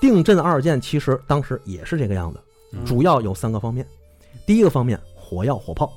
[0.00, 2.40] 定阵二舰其实当时也是这个样子，
[2.72, 3.86] 嗯主要有三个方面。
[4.46, 5.92] 第一个方面，火药火炮。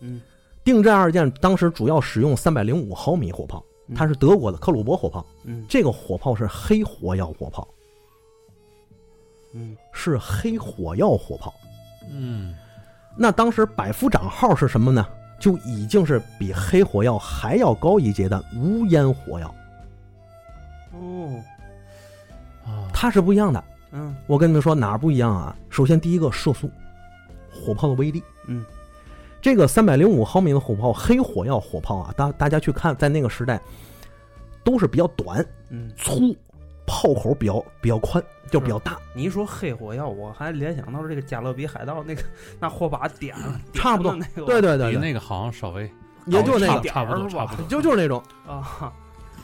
[0.00, 0.20] 嗯，
[0.64, 5.24] 定镇二舰当时主要使用三百零五毫米火炮，嗯它是德国的克虏伯火炮。
[5.44, 7.68] 嗯这个火炮是黑火药火炮，
[9.54, 11.52] 嗯是黑火药火炮。
[12.10, 12.54] 嗯
[13.16, 15.06] 那当时百夫长号是什么呢？
[15.38, 19.54] 就已经是比黑火药还要高一阶的无烟火药，
[20.92, 21.42] 哦
[22.64, 23.64] 啊，它是不一样的。
[23.92, 25.56] 嗯我跟你们说哪儿不一样啊？
[25.68, 26.70] 首先第一个射速，
[27.50, 28.22] 火炮的威力。
[28.46, 28.64] 嗯
[29.42, 33.58] 这个三百零五毫米的火炮，黑火药火炮啊，大大家去看，在那个时代
[34.62, 36.36] 都是比较短嗯，粗，
[36.90, 42.22] 炮口比较比较宽，就比较大，你一说黑火药，我还联想到这个加勒比海盗那个
[42.58, 44.12] 那火把点了， 差不多。
[44.16, 45.88] 那个，对对对对，比那个好像稍微
[46.26, 48.20] 也就那个，差差不多差不多，就就是那种。
[48.44, 48.92] 啊，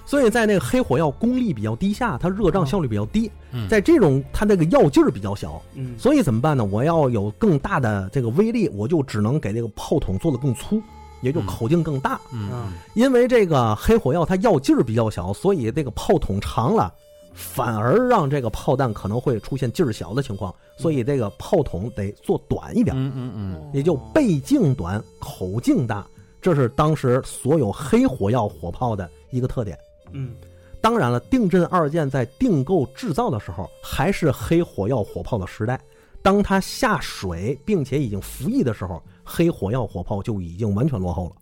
[0.05, 3.69] 所以在那个黑火药功力比较低下，它热胀效率比较低，嗯。
[3.69, 5.97] 在这种它那个药劲儿比较小，嗯。
[5.97, 6.65] 所以怎么办呢？
[6.65, 10.83] 我要有更大的这个威力，我就只能给这个炮筒做的更粗，
[11.23, 11.47] 也就嗯。
[11.47, 12.21] 口径更大。
[12.33, 12.49] 嗯。
[12.53, 12.73] 嗯。
[12.95, 16.93] 因为这个黑火药它药劲儿比较小，所以这个炮筒长了，
[17.39, 26.07] 反而让这个炮弹可能会出现劲儿小的情况，所以这个炮筒得做短一点，嗯嗯嗯也就背径短，口径大，
[26.41, 29.79] 这是当时所有黑火药火炮的一个特点。
[30.13, 30.35] 嗯
[30.81, 35.79] 当然了，定振二舰在订购制造的时候，还是黑火药火炮的时代。
[36.23, 41.33] 当它下水并且已经服役的时候，黑火药火炮就已经完全落后了。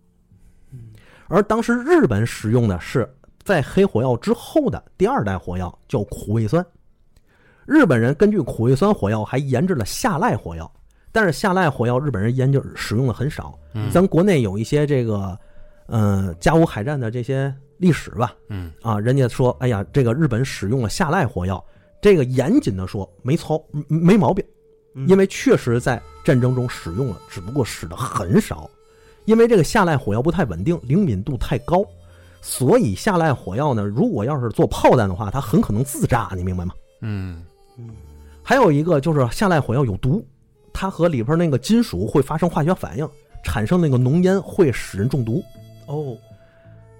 [0.73, 0.81] 嗯
[1.29, 3.09] 而当时日本使用的是
[3.45, 6.65] 在黑火药之后的第二代火药，叫苦味酸。
[7.67, 10.71] 日本人根据苦味酸火药还研制了下濑火药，
[11.13, 13.59] 但是下濑火药日本人研究使用的很少。
[13.75, 15.39] 嗯，咱国内有一些这个，
[15.87, 21.63] 呃，甲午海战的这些历史吧，嗯啊，人家说，哎呀，这个日本使用了下濑火药，
[22.01, 24.45] 这个严谨的说没错，嗯没毛病，
[24.95, 28.69] 嗯因为确实在战争中使用了，只不过使得很少，
[29.25, 31.83] 因为这个下濑火药不太稳定，灵敏度太高，
[32.47, 36.75] 所以下濑火药呢，如果要是做炮弹的话，它很可能自炸，你明白吗？
[37.01, 37.43] 嗯
[37.79, 37.89] 嗯
[38.43, 40.23] 还有一个就是下濑火药有毒，
[40.71, 43.09] 它和里边那个金属会发生化学反应，
[43.43, 45.43] 产生那个浓烟，会使人中毒。
[45.87, 46.15] 哦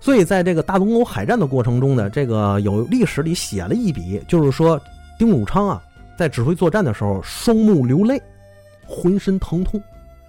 [0.01, 4.81] 所以在这个大东欧海战的过程中呢，这个有历史里写了一笔，就是说
[5.19, 5.83] 丁汝昌啊，
[6.19, 8.21] 在指挥作战的时候，双目流泪，
[8.87, 9.81] 浑身疼痛，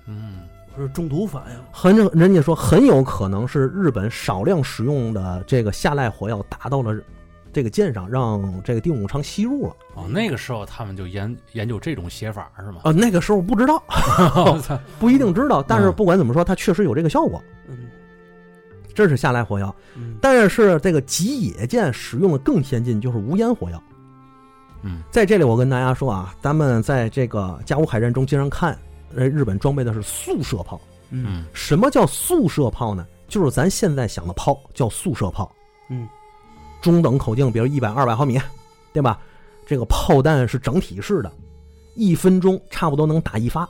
[0.08, 0.44] 嗯
[0.77, 6.95] 是中毒反应，很人家说很有可能是日本少量使用的这个下濑火药打到了
[7.53, 9.75] 这个舰上，让这个丁武昌吸入了。
[9.95, 12.81] 哦，那个时候他们就研研究这种写法是吗？
[12.83, 13.81] 啊，那个时候不知道，
[14.45, 14.77] 我操！
[14.99, 17.41] 不一定知道，但是嗯不管怎么说，它确实有这个效果。
[17.69, 17.77] 嗯
[18.93, 23.81] 这是下濑火药，嗯但是这个吉野舰使用的更先进，就是无烟火药。
[24.83, 28.77] 嗯在这里，我跟大家说啊，咱们在这个甲午海战中经常看，
[29.13, 30.79] 呃，日本装备的是速射炮。
[31.11, 33.05] 嗯嗯什么叫速射炮呢？
[33.27, 35.51] 就是咱现在想的炮，叫速射炮。
[35.89, 36.07] 嗯
[36.81, 38.39] 中等口径，比如一百、二百毫米，
[38.93, 39.19] 对吧？
[39.65, 41.31] 这个炮弹是整体式的，
[41.95, 43.67] 一分钟差不多能打一发，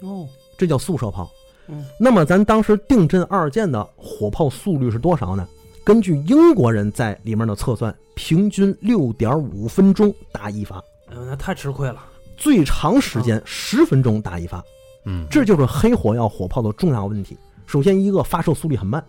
[0.00, 1.30] 哦这叫速射炮。
[1.68, 5.46] 嗯那么咱当时定阵二舰的火炮速率是多少呢？
[5.84, 12.04] 根据英国人在里面的测算，平均六点五分钟打一发，哎呦那太吃亏了，
[12.38, 14.64] 最长时间十分钟打一发。
[15.04, 17.36] 嗯，这就是黑火药火炮的重要问题。
[17.66, 19.04] 首先，一个发射速率很慢，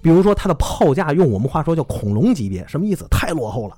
[0.00, 3.06] 比如说它的炮架用我们话说叫恐龙级别，什么意思？
[3.10, 3.76] 太落后了，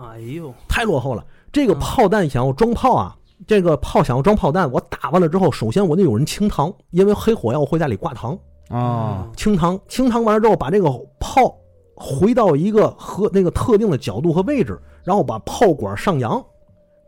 [0.00, 0.52] 哎呦。
[0.68, 1.24] 太落后了。
[1.52, 1.78] 这个嗯。
[1.78, 11.56] 炮弹想要装炮啊，这个炮想要装炮弹，我打完了之后，首先我得有人清膛，因为黑火药会在里挂膛，啊，清膛，清膛完了之后，把这个炮
[11.94, 16.44] 回到一个和那个特定的角度和位置，然后把炮管上扬，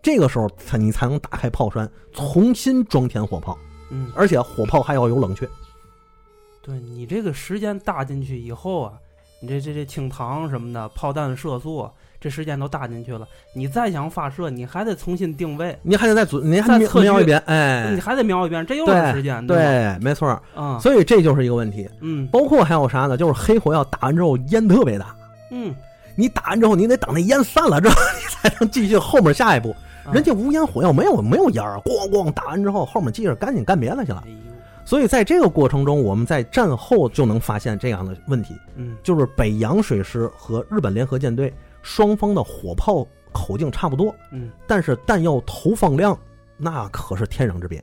[0.06, 3.58] 这个时候才你才能打开炮栓，重新装填火炮，
[3.90, 5.48] 嗯，而且火炮还要有冷却。
[6.62, 8.92] 对你这个时间搭进去以后啊，
[9.42, 11.90] 你这这这清膛什么的，炮弹射速啊，
[12.20, 19.52] 这时间都搭进去了，你再想发射，你还得重新定位，你还得再准，你还得测瞄一遍，哎你，还得瞄一遍，这又是时间，吧？
[19.52, 20.40] 对，没错儿。
[20.54, 21.90] 啊，所以这就是一个问题。
[22.00, 23.16] 嗯包括还有啥呢？
[23.16, 25.16] 就是黑火药打完之后烟特别大，
[25.50, 25.74] 嗯，
[26.14, 29.74] 你打完之后，你得等那烟散了之后， 你才能继续后面下一步。
[30.06, 34.24] 啊人家无烟火药没有没有烟儿，咣咣打完之后，后面接着赶紧干别的去了
[34.84, 46.16] 所以在这个过程中，我们在战后就能发现这样的问题，嗯就是北洋水师和日本联合舰队双方的火炮口径差不多，嗯，但是弹药投放量
[46.56, 47.82] 那可是天壤之别，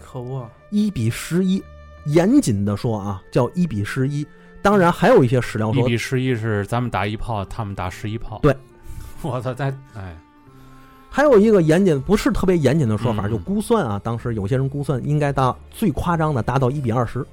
[0.00, 1.62] 可不，一比十一。
[2.06, 4.26] 严谨的说啊，叫一比十一。
[4.62, 8.38] 当然还有一些史料说一说，比十一是咱们打一炮，他们打十一炮。
[8.42, 8.56] 对，
[9.20, 10.16] 我操，在哎，
[11.18, 17.26] 还有一个严谨不是特别严谨的说法，嗯就估算啊，当时有些人估算应该到最夸张的达到一比二十。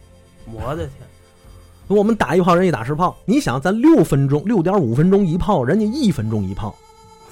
[0.52, 0.91] 我的天，
[1.86, 6.76] 我们打一炮，人家打十炮，你想咱六分钟、六点五分钟一炮，人家一分钟一炮，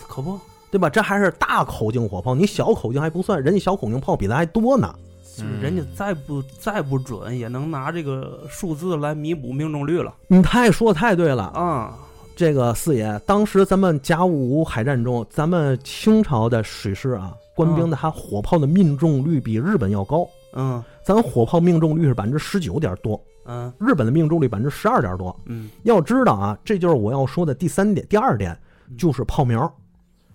[0.07, 0.39] 可不，
[0.69, 0.87] 对吧？
[0.91, 4.93] 这还是大口径火炮，你小口径还不算，人家小口径炮比咱还多呢。
[5.23, 11.97] 就是嗯人家再不再不准，也能拿这个数字来弥补命中率了你太说得太对了，啊！
[12.35, 25.35] 这个四爷，当时咱们甲午海战中，咱们清朝的水师啊，官兵的他火炮的命中率比日本要高，嗯咱火炮命中率是百分之十九点多，嗯日本的命中率百分之十二点多。
[25.45, 28.57] 嗯要知道啊，这就是我要说的第三点，第二点
[28.97, 29.71] 就是炮苗。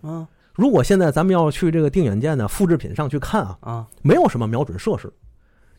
[0.03, 5.13] 嗯如果现在咱们要去这个定远舰的复制品上去看啊，啊，没有什么瞄准设施。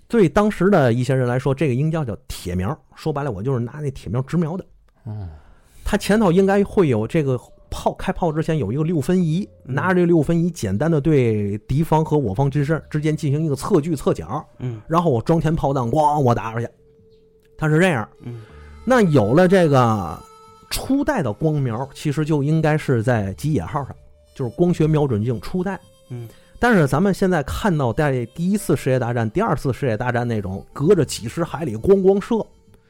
[0.07, 2.77] 对当时的一些人来说，这个应该叫铁苗。
[2.95, 4.65] 说白了，我就是拿那铁苗直瞄的。
[5.05, 5.29] 嗯
[5.89, 7.35] 它前头应该会有这个
[7.67, 16.67] 炮开炮之前有一个六分仪，嗯拿着这六分仪简单的对敌方和我方之身之间进行一个测距测角，嗯然后我装填炮弹，咣我打出去。
[17.57, 18.07] 它是这样。
[18.21, 18.43] 嗯
[18.85, 20.15] 那有了这个
[20.69, 23.95] 初代的光瞄，其实就应该是在吉野号上，
[24.35, 25.79] 就是光学瞄准镜初代。
[26.11, 32.45] 嗯但是咱们现在看到，在第一次世界大战、第二次世界大战那种隔着几十海里咣咣射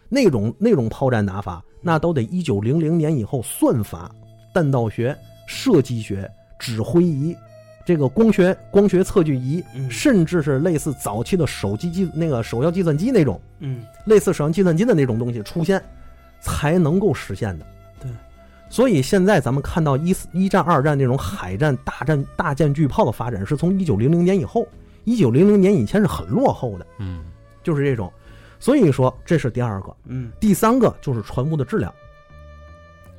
[0.10, 4.12] 那种那种炮战打法，那都得一九零零年以后算法、
[4.54, 7.36] 弹道学、射击学、指挥仪、
[7.86, 15.82] 这个光学光学测距仪，嗯甚至是类似早期的手机计那个手摇计算机那种嗯类似手摇计算机的那种东西出现，
[16.42, 17.66] 才能够实现的。
[18.00, 18.12] 对，
[18.70, 24.68] 所以现在咱们看到一一战、二战那种海战、大战、大舰巨炮的发展，是从一九零零年以后，
[25.06, 27.24] 一九零零年以前是很落后的，嗯
[27.64, 28.12] 就是这种。
[28.60, 29.96] 所以说，这是第二个。
[30.06, 31.94] 嗯第三个就是船坞的质量。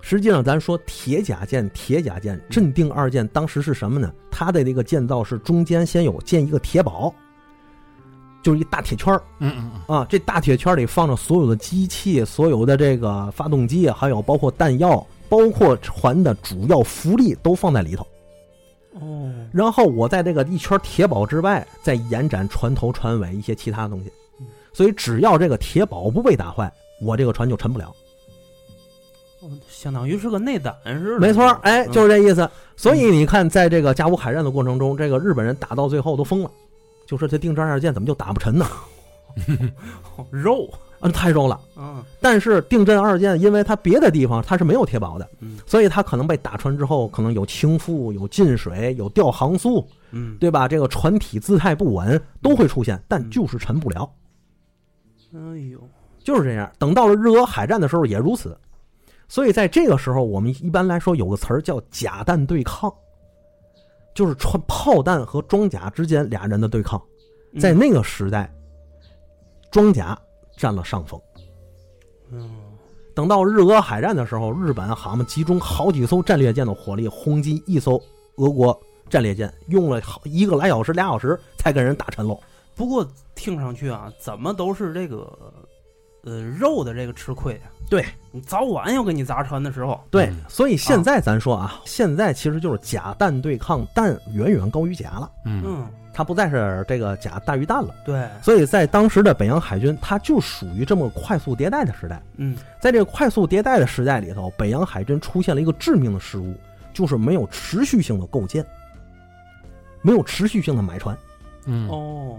[0.03, 4.11] 实际上，咱说铁甲舰、铁甲舰、镇定二舰当时是什么呢？
[4.31, 7.15] 它的那个建造是中间先有建一个铁堡，
[8.43, 18.07] 就是一大铁圈儿嗯嗯嗯啊，这大铁圈里放着所有的机器、所有的这个发动机，还有包括弹药，包括船的主要浮力都放在里头。
[18.95, 24.20] 哦然后我在这个一圈铁堡之外，再延展船头、船尾一些其他东西嗯。
[24.73, 27.95] 所以只要这个铁堡不被打坏，我这个船就沉不了。
[29.41, 31.21] 哦相当于是个内胆似的。
[31.21, 32.49] 没错，哎，嗯就是这意思。
[32.77, 36.51] 所以你看，在这个甲午海战的过程中，这个日本人打到最后都疯了，
[37.07, 38.67] 就说这定战二舰怎么就打不沉呢？
[40.17, 41.59] 哦肉，啊，太肉了。
[41.77, 50.69] 嗯但是定镇二舰，因为它别的地方它是没有铁堡的，嗯所以它可能被打穿之后，可能有倾覆、有进水、有掉航速，嗯，对吧？
[50.69, 54.07] 这个船体姿态不稳都会出现，但就是沉不了，
[55.35, 55.39] 哎
[55.71, 55.81] 呦，
[56.25, 56.71] 就是这样。
[56.79, 58.59] 等到了日俄海战的时候也如此，
[59.29, 62.93] 所以在这个时候，我们一般来说有个词儿叫甲弹对抗，
[64.15, 67.01] 就是穿炮弹和装甲之间俩人的对抗。
[67.61, 68.53] 在那个时代，
[69.71, 70.19] 装甲
[70.57, 71.21] 占了上风。
[72.31, 72.51] 嗯
[73.13, 78.01] 等到日俄海战的时候，日本好嘛集中好几艘战列舰的火力轰击一艘
[78.37, 82.39] 俄国战列舰，用了好一个来小时、俩小时才跟人打沉喽。
[82.75, 85.37] 不过听上去啊，怎么都是这个
[86.25, 87.71] 呃肉的这个吃亏啊。
[87.89, 97.93] 对你早晚要给你砸穿的时候，对嗯，所以现在咱说啊，现在其实就是甲弹对抗，弹远远高于甲了，嗯嗯，它不再是这个甲大于弹了。
[98.05, 102.23] 对，所以在当时的北洋海军，它就属于这么快速迭代的时代。
[102.37, 106.55] 嗯在这个快速迭代的时代里头，北洋海军出现了一个致命的失误，
[106.95, 108.65] 就是没有持续性的构建，
[110.01, 111.19] 没有持续性的买船。
[111.67, 112.37] 嗯，哦，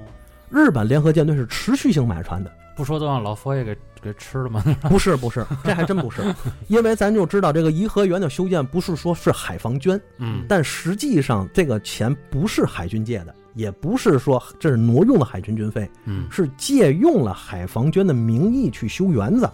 [0.51, 4.61] 日本联合舰队是持续性买船的，不说都让老佛爷给给吃了吗？
[4.89, 6.21] 不是不是，这还真不是，
[6.67, 10.43] 因为咱就知道这个颐和园的修建不是说是海防捐，嗯。
[10.47, 16.25] 但实际上这个钱不是海军借的，也不是说这是挪用了海军军费，嗯。
[16.29, 19.49] 是借用了海防捐的名义去修园子，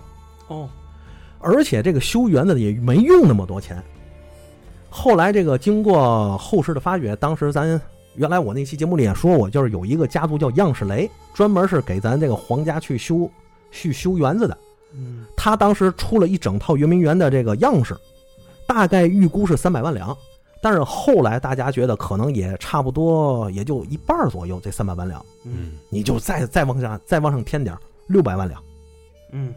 [0.47, 0.67] 哦，
[1.39, 3.81] 而且这个修园子也没用那么多钱。
[4.89, 7.79] 后来这个经过后世的发掘，当时咱
[8.17, 13.29] 原来我那期节目里也说过，就是有一个家族叫样式雷，专门是给咱这个皇家去修
[13.71, 14.57] 去修园子的。
[14.93, 15.23] 嗯。
[15.35, 17.95] 他当时出了一整套圆明园的这个样式，
[18.65, 20.17] 大概预估是三百万两，
[20.63, 25.73] 但是后来大家觉得可能也差不多，也就一半左右，这三百万两，嗯。
[25.89, 27.77] 你就再再往下再往上添点
[28.07, 28.59] 六百万两，
[29.31, 29.53] 嗯。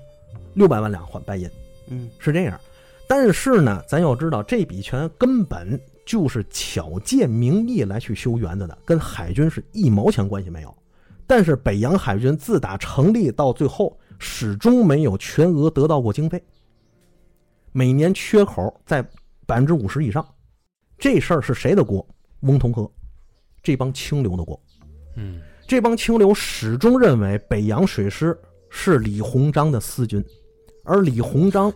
[0.52, 1.48] 六百万两换白银。
[1.88, 2.10] 嗯。
[2.18, 2.60] 是这样。
[3.08, 10.76] 但是呢，咱要知道这笔钱根本就是巧借名义来去修园子的，跟海军是一毛钱关系没有。
[11.26, 16.42] 但是北洋海军自打成立到最后，始终没有全额得到过经费，
[17.72, 19.00] 每年缺口在
[19.46, 20.26] 百分之五十以上。
[20.98, 22.06] 这事儿是谁的锅？
[22.40, 22.90] 翁同龢，
[23.62, 24.60] 这帮清流的锅。
[25.16, 28.36] 嗯这帮清流始终认为北洋水师
[28.70, 30.24] 是李鸿章的私军，
[30.84, 31.72] 而李鸿章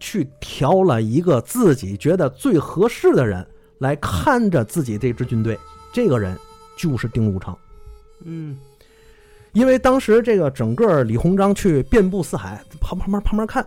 [0.00, 3.46] 去调了一个自己觉得最合适的人
[3.78, 5.58] 来看着自己这支军队，
[5.92, 6.36] 这个人
[6.76, 7.56] 就是丁汝昌。
[8.24, 8.58] 嗯
[9.52, 13.66] 因为当时这个整个李鸿章去遍布四海，旁旁边旁边看，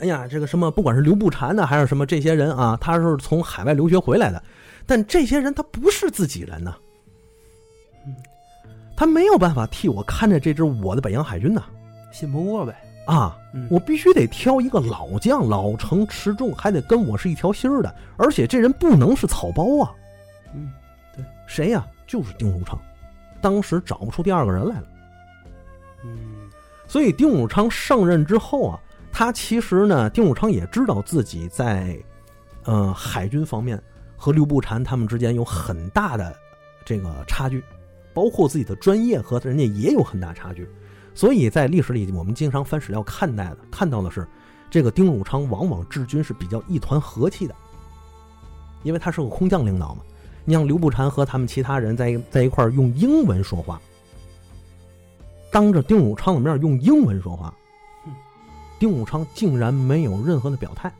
[0.00, 4.42] 哎呀，这个什么，不管是刘步蟾呢，还是什么这些人啊，他是从海外留学回来的，
[4.84, 6.74] 但这些人他不是自己人呐，
[8.96, 11.62] 他没有办法替我看着这支我的北洋海军呐，
[12.12, 12.74] 信不过呗。
[13.06, 13.66] 啊，嗯。
[13.70, 19.92] 我必须得挑一个老将，老成持重，还得跟我是一条心儿的，而且这人不能是草包啊，
[20.54, 20.72] 嗯
[21.14, 21.24] 对。
[21.46, 22.78] 谁呀、就是丁汝昌，
[23.40, 24.84] 当时找不出第二个人来了。
[26.04, 26.50] 嗯。
[26.86, 28.78] 所以丁汝昌上任之后啊，
[29.10, 31.96] 他其实呢，丁汝昌也知道自己在，
[32.64, 33.82] 呃，海军方面
[34.16, 36.34] 和刘步蟾他们之间有很大的
[36.84, 37.64] 这个差距，
[38.12, 40.68] 包括自己的专业和人家也有很大差距。
[41.14, 44.26] 所以在历史里，我们经常翻史料看待的，看到的是，
[44.70, 47.54] 这个丁汝昌往往治军是比较一团和气的，
[48.82, 50.02] 因为他是个空降领导嘛。
[50.44, 53.80] 你像刘步蟾和他们其他人在在一块儿用英文说话，
[55.50, 57.54] 当着丁汝昌的面用英文说话
[58.06, 58.12] 嗯，
[58.80, 60.92] 丁汝昌竟然没有任何的表态，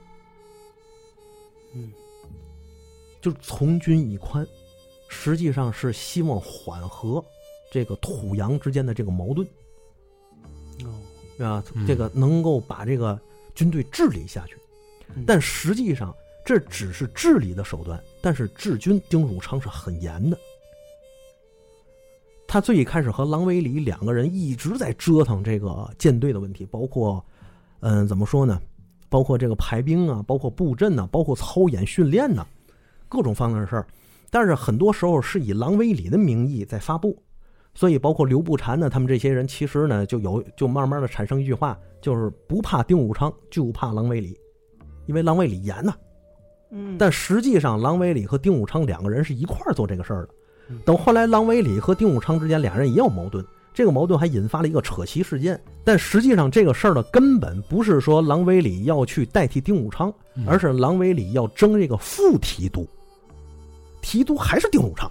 [1.74, 1.90] 嗯
[3.20, 4.46] 就是从军以宽，
[5.08, 7.24] 实际上是希望缓和
[7.70, 9.61] 这个土洋之间的这个矛盾哦
[11.44, 13.18] 啊嗯，这个能够把这个
[13.54, 14.56] 军队治理下去。
[15.14, 20.38] 嗯但实际上这只是治理的手段，但是治军丁汝昌是很严的。
[22.48, 27.24] 他最一开始和郎维礼两个人一直在折腾这个舰队的问题，包括，
[27.80, 28.60] 嗯，怎么说呢？
[29.08, 32.46] 包括这个排兵啊，包括布阵呐、包括操演训练呐、
[33.08, 33.86] 各种方面的事儿。
[34.30, 37.22] 但是很多时候是以郎维礼的名义在发布，
[37.74, 44.36] 所以包括刘步蟾呢，他们这些人其实呢就有就慢慢的产生一句话，就是不怕丁汝昌，就怕郎维礼，
[45.06, 45.94] 因为郎维礼严呐、
[46.70, 50.34] 嗯，但实际上，郎维礼和丁汝昌两个人是一块儿做这个事儿的
[50.68, 50.78] 嗯。
[50.84, 55.58] 等后来，郎维礼和丁汝昌之间俩人也有矛盾，这个矛盾还引发了一个扯旗事件。
[55.82, 62.86] 但实际上，这个事儿的根本不是说郎维礼要去代替丁汝昌，嗯而是郎维礼要争这个副提督，
[64.02, 65.10] 提督还是丁汝昌。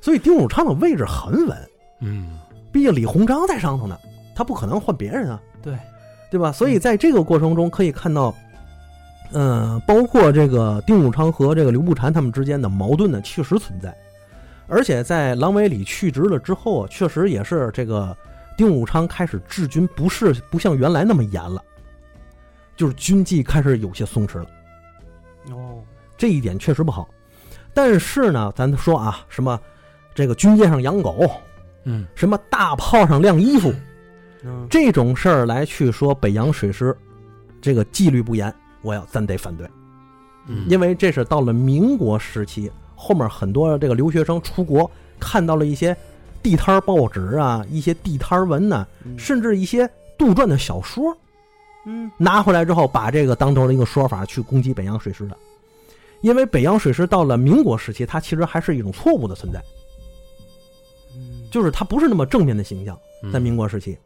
[0.00, 2.38] 所以丁汝昌的位置很稳，嗯
[2.72, 3.98] 毕竟李鸿章在上头呢，
[4.34, 5.40] 他不可能换别人啊。
[5.60, 5.76] 对，
[6.30, 6.52] 对吧？
[6.52, 8.34] 所以在这个过程中可以看到，
[9.32, 13.94] 嗯、包括这个丁汝昌和这个刘步蟾他们之间的矛盾呢，确实存在。
[14.68, 18.16] 而且在郎维礼去职了之后啊，确实也是这个
[18.56, 21.60] 丁汝昌开始治军不是不像原来那么严了，
[22.76, 24.46] 就是军纪开始有些松弛了。
[25.50, 25.82] 哦，
[26.16, 27.08] 这一点确实不好。
[27.74, 29.60] 但是呢，咱说啊，什么
[30.14, 31.30] 这个军舰上养狗，
[31.84, 32.06] 嗯。
[32.14, 33.72] 什么大炮上晾衣服，
[34.44, 34.66] 嗯。
[34.70, 36.96] 这种事儿来去说北洋水师
[37.60, 39.68] 这个纪律不严，我要咱得反对，
[40.46, 45.96] 嗯，因为这是到了民国时期，后面很多这个留学生出国看到了一些
[46.42, 49.18] 地摊儿报纸啊，一些地摊儿文呐、嗯。
[49.18, 51.16] 甚至一些杜撰的小说，
[51.86, 52.10] 嗯。
[52.16, 55.36] 拿回来之后，把这个当成了一个说法去攻击北洋水师的。
[56.22, 59.79] 因为北洋水师到了民国时期，它其实还是一种错误的存在，嗯
[61.50, 62.98] 就是他不是那么正面的形象。
[63.22, 63.98] 嗯在民国时期，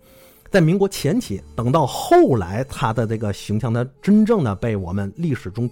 [0.51, 5.71] 在民国前期，等到后来，他的这个形象，他真正的被我们历史中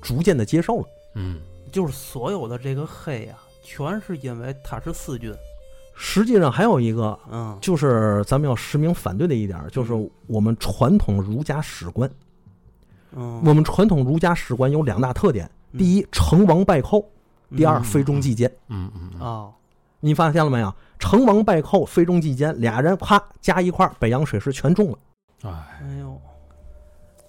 [0.00, 0.84] 逐渐的接受了。
[1.14, 5.32] 嗯就是所有的这个黑啊，全是因为他是四军。
[5.94, 9.92] 实际上还有一个，嗯就是咱们要实名反对的一点，就是
[10.26, 12.10] 我们传统儒家史观。
[13.14, 17.00] 嗯，我们传统儒家史观有两大特点：嗯第一，成王败寇；
[17.56, 18.50] 第二，嗯非忠即奸。
[18.68, 19.52] 嗯嗯嗯哦，
[20.04, 20.74] 你发现了没有？
[20.98, 24.98] 成王败寇，非中即奸，俩人啪加一块儿，北洋水师全中了。
[25.44, 25.50] 哎
[25.80, 26.20] 哎呦，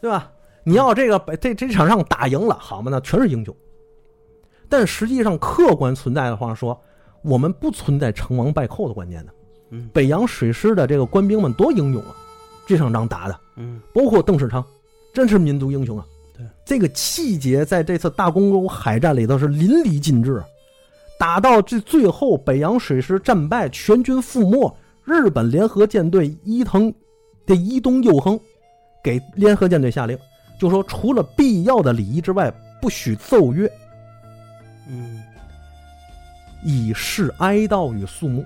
[0.01, 0.29] 对吧？
[0.63, 3.55] 你要这个北这这场仗打赢了，好嘛，那全是英雄。
[4.69, 6.79] 但实际上，客观存在的话说，
[7.21, 9.33] 我们不存在成王败寇的观念的。
[9.71, 12.15] 嗯北洋水师的这个官兵们多英勇啊！
[12.67, 14.63] 这场仗打的，嗯包括邓世昌，
[15.13, 16.05] 真是民族英雄啊！
[16.37, 20.43] 对，这个气节在这次大公沟海战里头是淋漓尽致。
[21.23, 26.93] 打到这最后，北洋水师战败，全军覆没，日本联合舰队伊藤
[27.45, 28.37] 的伊东佑亨
[29.01, 30.19] 给联合舰队下令，
[30.59, 32.51] 就说除了必要的礼仪之外，
[32.81, 33.71] 不许奏乐，
[34.89, 35.23] 嗯
[36.61, 38.45] 以示哀悼与肃穆，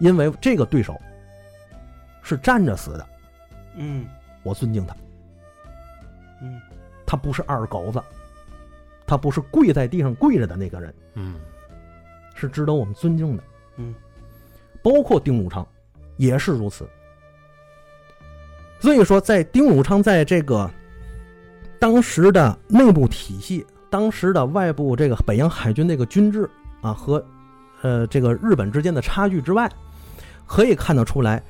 [0.00, 1.00] 因为这个对手
[2.22, 3.06] 是站着死的，
[3.76, 4.06] 嗯。
[4.42, 4.94] 我尊敬他。
[6.42, 6.60] 嗯。
[7.06, 8.02] 他不是二狗子，
[9.06, 11.36] 他不是跪在地上跪着的那个人，嗯
[12.34, 13.42] 是值得我们尊敬的。
[13.76, 13.94] 嗯，
[14.82, 15.66] 包括丁汝昌
[16.16, 16.88] 也是如此。
[18.80, 20.70] 所以说，在丁汝昌在这个
[21.78, 26.48] 当时的内部体系、当时的外部这个北洋海军这个军制
[26.80, 27.22] 啊和
[27.82, 29.70] 呃这个日本之间的差距之外，
[30.46, 31.42] 可以看得出来，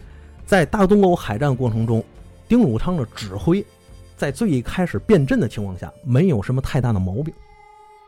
[0.44, 2.04] 在大东沟海战过程中，
[2.48, 3.64] 丁汝昌的指挥
[4.16, 7.32] 在最一开始变阵的情况下，没有什么太大的毛病，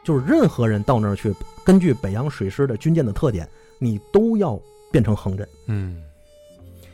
[0.05, 1.34] 就是任何人到那儿去，
[1.64, 3.48] 根据北洋水师的军舰的特点，
[3.78, 6.03] 你都要变成横阵，嗯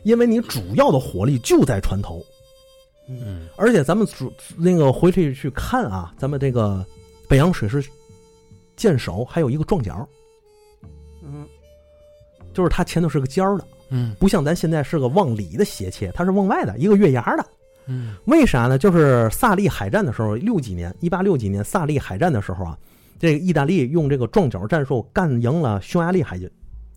[0.04, 2.24] 因为你主要的火力就在船头。
[3.08, 6.84] 嗯嗯而且咱们主那个回去去看啊，咱们这个
[7.26, 7.82] 北洋水师
[8.76, 10.06] 舰首还有一个撞角，
[11.22, 11.46] 嗯
[12.52, 17.44] 就是它前头是个尖儿的，嗯不像咱现在是个往里的斜切，它是往外的一个月牙的。
[17.86, 18.76] 嗯为啥呢？
[18.76, 22.78] 就是萨利海战的时候，六几年，一八六几年萨利海战的时候啊，
[23.18, 26.50] 这个意大利用这个撞角战术干赢了匈牙利海军。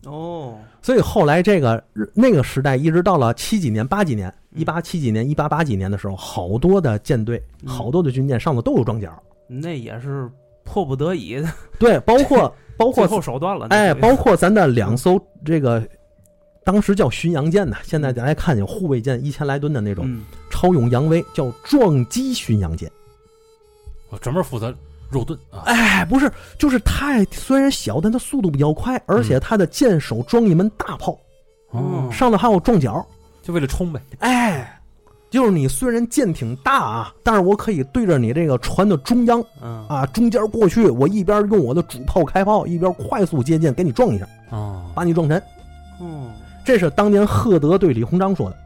[0.04, 9.10] 哦所以后来这个那个时代，一直到了七几年、八几年、一八七几年、一八八几年的时候，好多的舰队、嗯好多的军舰上头都有装角。
[9.46, 10.28] 那也是
[10.64, 11.48] 迫不得已的，
[11.78, 13.68] 对，包括 包最括后手段了。
[13.70, 15.86] 哎，包括咱的两艘这个
[16.64, 22.90] 当时叫巡洋舰呢，现在咱来看有护卫舰一千来吨的那种嗯超勇扬威，叫撞击巡洋舰。
[24.10, 24.74] 我专门负责
[25.12, 31.16] 肉盾啊，哎，不是，就是它虽然小，但它速度比较快，而且它的舰首装一门大炮，
[31.70, 33.06] 哦上头还有撞角。
[33.42, 34.00] 就为了冲呗。
[34.20, 34.80] 哎，
[35.30, 45.38] 就是你虽然舰挺大啊，但是我可以对着你这个船的中央嗯啊中间过去，我一边用我的主炮开炮，一边快速接近，给你撞一下，哦，把你撞沉。
[45.98, 46.30] 哦
[46.64, 48.56] 这是当年赫德对李鸿章说的，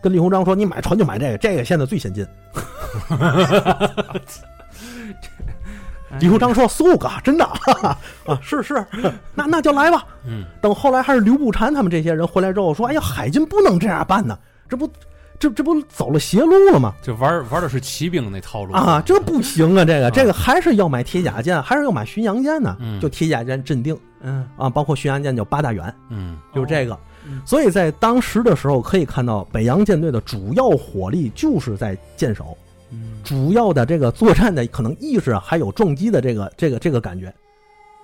[0.00, 2.24] 跟李鸿章说：“你买船就买这个，这个现在最先进。
[6.10, 8.84] ”哎李鸿章说：“so 个真的哈哈啊，是是，
[9.34, 14.38] 那那就来吧。”嗯等后来还是刘步蟾他们这些人回来之后说：“哎呀，海军不能这样办呢，
[14.68, 14.90] 这不，
[15.38, 16.94] 这这不走了邪路了吗？
[17.02, 22.76] 就玩玩的是骑兵那套路啊，这不行啊，这个啊这个还是要买铁甲舰，还是要买巡洋舰呢。
[22.80, 26.94] 嗯就铁甲舰镇定嗯啊，包括巡洋舰叫八大员，嗯就是这个。
[27.26, 32.56] 嗯所以在当时的时候，可以看到北洋舰队的主要火力就是在舰首，
[32.90, 37.32] 嗯主要的这个作战的可能意识啊还有撞击的这个这个这个感觉，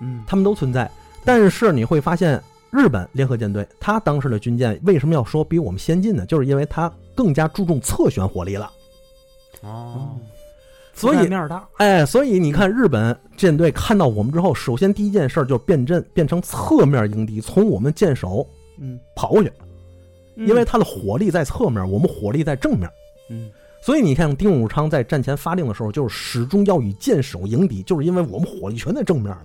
[0.01, 0.89] 嗯他们都存在。
[1.23, 6.25] 但是你会发现，日本联合舰队他当时的军舰为什么要说比我们先进呢？
[6.25, 8.71] 就是因为它更加注重侧旋火力了。
[9.61, 10.17] 哦，
[10.93, 18.47] 所以面儿大哎，所以你看，日本舰队看到我们之后，首先第一件事儿就是变阵，变成侧面迎敌，从我们舰首
[18.79, 19.51] 嗯跑过去，
[20.35, 22.87] 嗯因为它的火力在侧面，我们火力在正面。
[23.31, 23.49] 嗯
[23.85, 29.43] 所以你看，丁汝昌在战前发令的时候，就是始终要以舰首迎敌，就是因为我们火力全在正面了，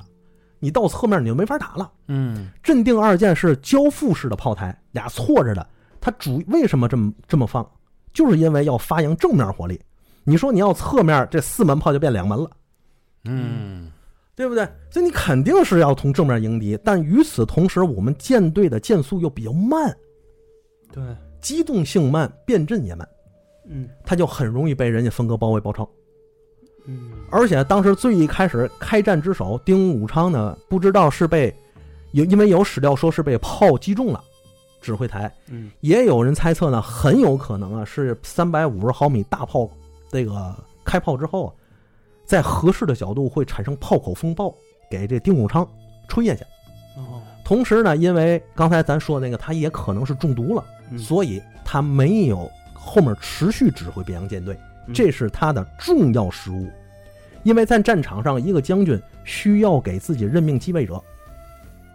[0.59, 1.93] 你到侧面你就没法打了。
[2.09, 5.67] 嗯镇定二舰是交付式的炮台，俩错着的。
[6.01, 7.71] 它主为什么这么这么放？
[8.15, 9.79] 就是因为要发扬正面火力。
[10.25, 12.51] 你说你要侧面，这四门炮就变两门了。
[13.25, 13.93] 嗯
[14.35, 14.67] 对不对？
[14.91, 19.95] 所以你肯定是要从正面迎敌，但与此同时，我们舰队的舰速又比较慢，
[20.91, 21.05] 对
[21.43, 23.07] 机动性慢，变阵也慢，
[23.71, 23.89] 嗯。
[24.05, 25.89] 他就很容易被人家分割、包围、包抄。
[26.85, 27.13] 嗯。
[27.31, 31.55] 而且当时最一开始开战之首丁武昌呢，不知道是被
[32.13, 34.23] 有因为有史料说是被炮击中了
[34.81, 35.71] 指挥台，嗯。
[35.81, 39.71] 也有人猜测呢，很有可能啊是三百五十毫米大炮
[40.11, 40.55] 这个
[40.85, 41.53] 开炮之后啊，
[42.25, 44.55] 在合适的角度会产生炮口风暴，
[44.91, 45.67] 给这丁武昌
[46.09, 46.43] 吹下去。
[46.97, 47.23] 哦。
[47.45, 50.99] 同时呢，因为刚才咱说的那个，他也可能是中毒了，嗯。
[50.99, 52.51] 所以他没有
[52.83, 54.59] 后面持续指挥北洋舰队，
[54.89, 56.69] 嗯这是他的重要失误。
[57.43, 61.01] 因为在战场上，一个将军需要给自己任命继位者。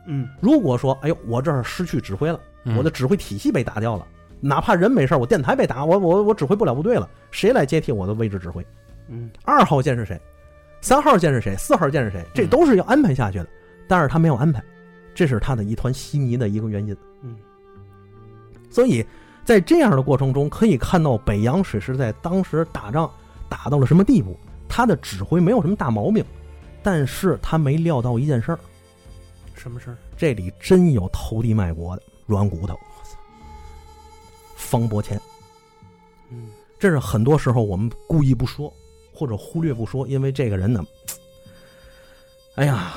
[0.06, 4.08] 嗯如果说，哎呦，我这儿失去指挥了，嗯我的指挥体系被打掉了，
[4.40, 8.66] 哪怕人没事儿我电台被打，我我我指挥不了部队了，谁来接替我的位置指挥？
[9.10, 10.20] 嗯二号舰是谁？
[10.82, 11.56] 三号舰是谁？
[11.58, 12.24] 四号舰是谁？
[12.34, 13.48] 这嗯都是要安排下去的，
[13.88, 14.64] 但是他没有安排，
[15.14, 16.96] 这是他的一团稀泥的一个原因。
[17.24, 17.36] 嗯
[18.70, 19.06] 所以，
[19.46, 23.10] 在这样的过程中，可以看到北洋水师在当时打仗
[23.48, 24.36] 打到了什么地步。
[24.68, 26.26] 他的指挥没有什么大毛病，
[26.82, 28.60] 但是他没料到一件事儿，
[29.54, 29.98] 什么事儿？
[30.18, 32.78] 这里真有投地卖国的软骨头。
[34.56, 35.22] 方伯谦，
[36.32, 38.74] 嗯，这是很多时候我们故意不说
[39.14, 40.84] 或者忽略不说，因为这个人呢，
[42.56, 42.96] 哎呀，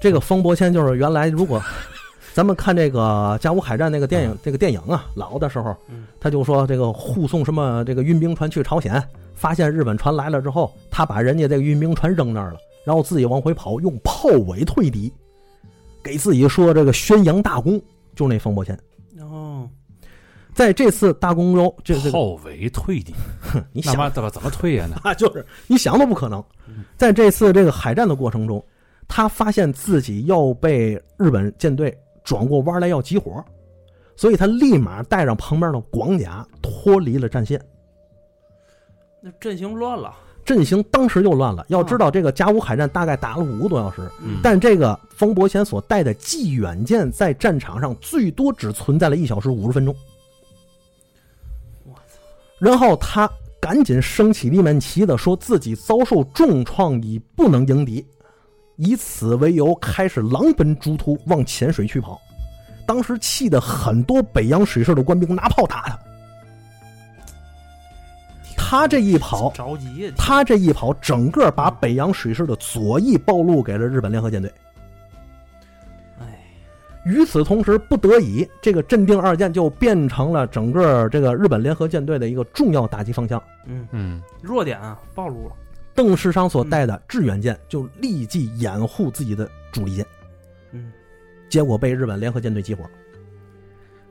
[0.00, 1.62] 这个方伯谦就是原来如果
[2.32, 9.02] 咱们看这个甲午海战那个电影，这个电影啊，老的时候，嗯他就说这个护送什么这个运兵船去朝鲜，
[9.34, 15.12] 发现日本船来了之后，他把人家这个运兵船扔那儿了，然后自己往回跑，用炮尾退敌，
[16.02, 17.80] 给自己说这个宣扬大功，
[18.14, 18.78] 就那方伯谦。
[19.20, 19.68] 哦，
[20.54, 23.12] 在这次大公州，这这个炮尾退敌，
[23.72, 24.86] 你想怎么怎么退呀？
[24.88, 26.42] 那啊， 就是你想都不可能。
[26.96, 28.64] 在这次这个海战的过程中，
[29.08, 33.44] 他发现自己要被日本舰队转过弯来要集火，
[34.16, 37.60] 所以他立马带上旁边的广甲脱离了战线，
[39.20, 40.14] 那阵型乱了。
[40.42, 41.64] 阵型当时就乱了。
[41.68, 49.94] 要知道，这个甲午海战大概打了五个多小时，嗯但这个冯伯贤所带的济远舰在战场上最多只存在了一小时五十分钟。
[51.84, 52.18] 我操！
[52.58, 58.04] 然后他赶紧升起立面旗子，说自己遭受重创，已不能迎敌，
[58.82, 62.18] 以此为由开始狼奔猪突往浅水区跑。
[62.86, 65.98] 当时气得很多北洋水师的官兵拿炮打他。
[68.56, 70.10] 他这一跑，着急！
[70.16, 74.50] 他这一跑，整个把北洋水师的左翼暴露给了日本联合舰队。
[76.18, 76.24] 哎，
[77.04, 83.42] 与此同时，不得已，这个镇定二舰就变成了整个这个日本联合舰队的一个重要打击方向。
[83.66, 85.54] 嗯，嗯弱点啊暴露了。
[85.94, 90.06] 邓世昌所带的致远舰就立即掩护自己的主力舰，
[90.72, 90.90] 嗯，
[91.48, 92.84] 结果被日本联合舰队击火。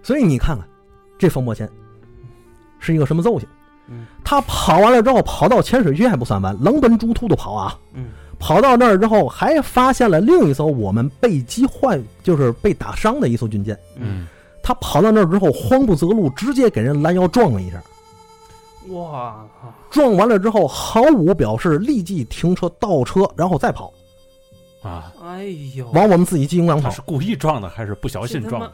[0.01, 0.67] 所以你看看，
[1.17, 1.69] 这冯伯谦
[2.79, 3.47] 是一个什么揍性？
[3.91, 7.75] 嗯他跑完了之后，跑到浅水区还不算完，狼奔猪突的跑啊！
[7.95, 13.75] 嗯，跑到那儿之后，还发现了另一艘我们被击坏，就是被打伤的一艘军舰。
[13.95, 14.27] 嗯，
[14.61, 17.81] 他跑到那儿之后，慌不择路，直接给人拦腰撞了一下。
[18.89, 19.73] 哇靠！
[19.89, 23.93] 撞完了之后，毫无表示，立即停车倒车，然后再跑，
[24.81, 27.01] 啊，哎呦，往我们自己机关跑他是。
[27.05, 28.71] 故意撞的还是不小心撞的？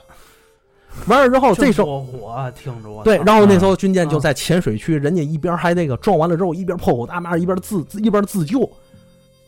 [1.08, 8.70] 完了之后，这时候火火啊听着我对，然后那艘军舰就在浅水区，人家一边还那个撞完了之后，一边破口大骂，一边自自一边自救，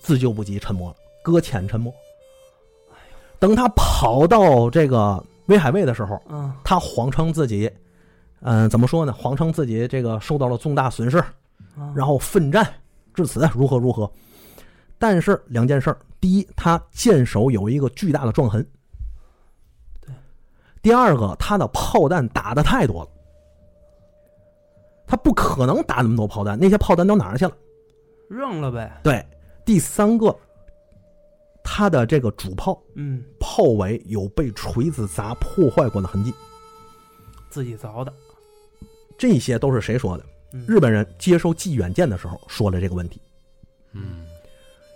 [0.01, 1.93] 自救不及，沉没了，搁浅沉没。
[3.39, 7.71] 等他跑到这个威海卫的时候，嗯他谎称自己，
[8.41, 9.11] 嗯、怎么说呢？
[9.11, 11.23] 谎称自己这个受到了重大损失，
[11.77, 12.71] 嗯然后奋战
[13.13, 14.09] 至此如何如何。
[14.99, 18.63] 但是两件事儿，第一，他舰首有一个巨大的撞痕；
[20.01, 20.13] 对，
[20.81, 23.09] 第二个，他的炮弹打的太多了，
[25.05, 27.55] 他不可能打那么多炮弹，那些炮弹都哪儿去了？
[28.29, 28.99] 扔了呗。
[29.03, 29.25] 对，
[29.63, 30.35] 第三个，
[31.63, 36.33] 他的这个主炮嗯，炮尾有被锤子砸破坏过的痕迹，
[37.49, 38.11] 自己凿的。
[39.17, 40.25] 这些都是谁说的？
[40.53, 40.63] 嗯。
[40.67, 43.21] 日本人接收济远舰的时候说了这个问题。
[43.93, 44.25] 嗯。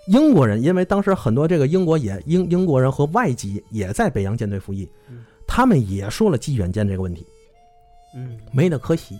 [0.08, 7.26] 英国人因为当时很多这个英国也英英国人和外籍也在北洋舰队服役嗯，他们也说了济远舰这个问题，
[8.16, 9.20] 嗯，没得可惜。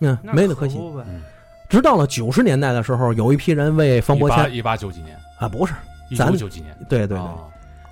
[0.00, 0.78] 嗯，没得可惜。
[0.78, 1.04] 不呗。
[1.08, 1.22] 嗯，
[1.68, 5.74] 直到了九十年代的时候，有一批人为方伯谦一八九几年，啊，不是，
[6.10, 7.16] 一咱九九几年，对对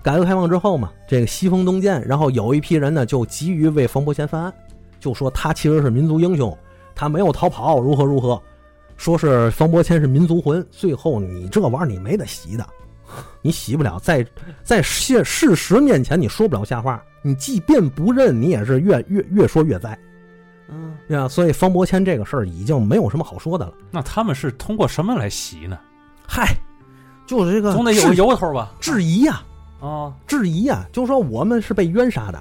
[0.03, 4.53] 改革开放之后嘛，这个西风东渐，然后有一批人呢就急于为方伯谦翻案，
[5.09, 6.55] 就说他其实是民族英雄，
[6.95, 8.39] 他没有逃跑，如何如何，
[8.99, 10.63] 说是方伯谦是民族魂。
[10.71, 12.67] 最后你这玩意儿你没得洗的，
[13.41, 14.27] 你洗不了，在
[14.63, 19.99] 在现事实面前你说不了瞎话，你即便不认，你也是越越越说越栽
[20.69, 21.27] 嗯，呀。
[21.27, 23.73] 所以方伯谦这个事儿已经没有什么好说的了。
[23.91, 25.79] 那他们是通过什么来洗呢？
[26.27, 26.55] 嗨，
[27.27, 28.75] 就是这个总得有个由头吧？
[28.79, 29.41] 质疑呀、
[29.81, 32.39] 啊，质疑呀、就说我们是被冤杀的，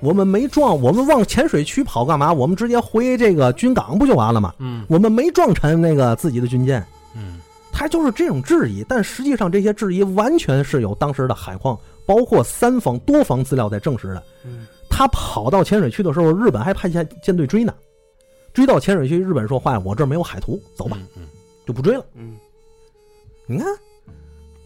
[0.00, 2.32] 我们没撞，我们往浅水区跑干嘛？
[2.32, 4.54] 我们直接回这个军港不就完了吗？
[4.58, 6.84] 嗯我们没撞沉那个自己的军舰，
[7.14, 7.40] 嗯
[7.72, 8.84] 他就是这种质疑。
[8.88, 14.22] 但实际上，这些质疑完全是有当时的海况，包括三方多方资料在证实的。
[14.44, 17.72] 嗯，他跑到浅水区的时候，日本还派遣舰队追呢，
[18.52, 21.22] 追到浅水区，日本说：“坏，我这儿没有海图，走吧，嗯
[21.66, 22.04] 就不追了。
[22.14, 22.36] 嗯，”
[23.46, 23.66] 你看，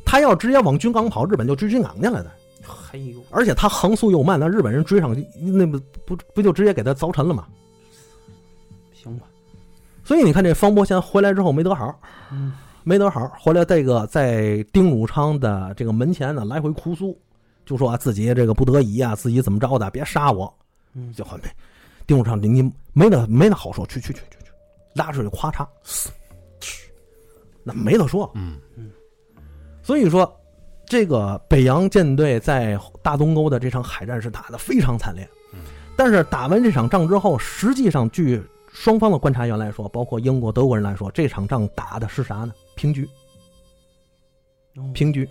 [0.04, 2.30] 他要直接往军港跑，日本就追军港去了的。
[2.92, 7.46] 哎呦，而且他航速又慢，那日本人追上去，那不不不就直接给他凿沉了吗？
[8.92, 9.26] 行吧。
[10.04, 11.98] 所以你看，这方伯谦回来之后没得好，
[12.30, 12.52] 嗯，
[12.82, 17.18] 没得好，回来这个在丁汝昌的这个门前呢来回哭诉，
[17.64, 20.52] 就说啊自己这个不得已啊，自己怎么着的，别杀我。
[20.94, 21.40] 嗯，就很
[22.06, 24.50] 丁汝昌，你你没得没得好说，去去去去去，
[24.94, 26.10] 拉出去咵嚓死，
[27.64, 28.30] 那没得说。
[28.34, 28.90] 嗯嗯
[29.84, 30.40] 所以说，
[30.92, 35.26] 这个北洋舰队在大东沟的这场海战是打得非常惨烈。
[35.54, 35.60] 嗯
[35.96, 42.52] 但是打完这场仗之后，实际上据双方的观察员来说，包括英国、德国人来说，这场仗打的是啥呢？
[42.74, 43.08] 平局。
[44.76, 45.26] 哦平局。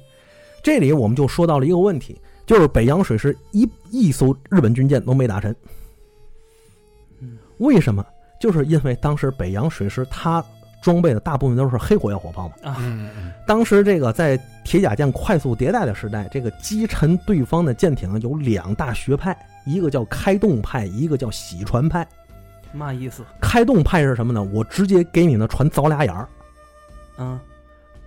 [0.64, 5.56] 这里我们就说到了一个问题，就是北洋水师一一艘日本军舰都没打沉。
[7.20, 8.04] 嗯为什么？
[8.40, 10.44] 就是因为当时北洋水师它
[10.82, 12.56] 装备的大部分都是黑火药火炮嘛。
[12.64, 12.78] 啊，
[13.46, 22.06] 当时这个在铁甲舰快速迭代的时代，这个击沉对方的舰艇有两大学派，一个叫开动派，一个叫洗船派。
[22.74, 23.24] 嘛意思？
[23.42, 24.42] 开动派是什么呢？
[24.42, 26.28] 我直接给你的船凿俩眼儿，
[27.18, 27.40] 嗯，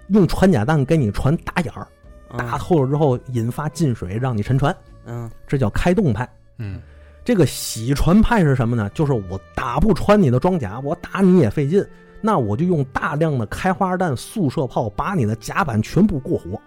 [0.09, 1.87] 用穿甲弹给你船打眼儿，
[2.31, 6.27] 嗯打透了之后引发进水，让你沉船，嗯这叫开动派。
[6.57, 6.81] 嗯
[7.22, 8.91] 这个洗船派是什么呢？
[8.95, 11.85] 就是我打不穿你的装甲，我打你也费劲，
[12.27, 16.59] 那我就用大量的开花弹、速射炮把你的甲板全部过火，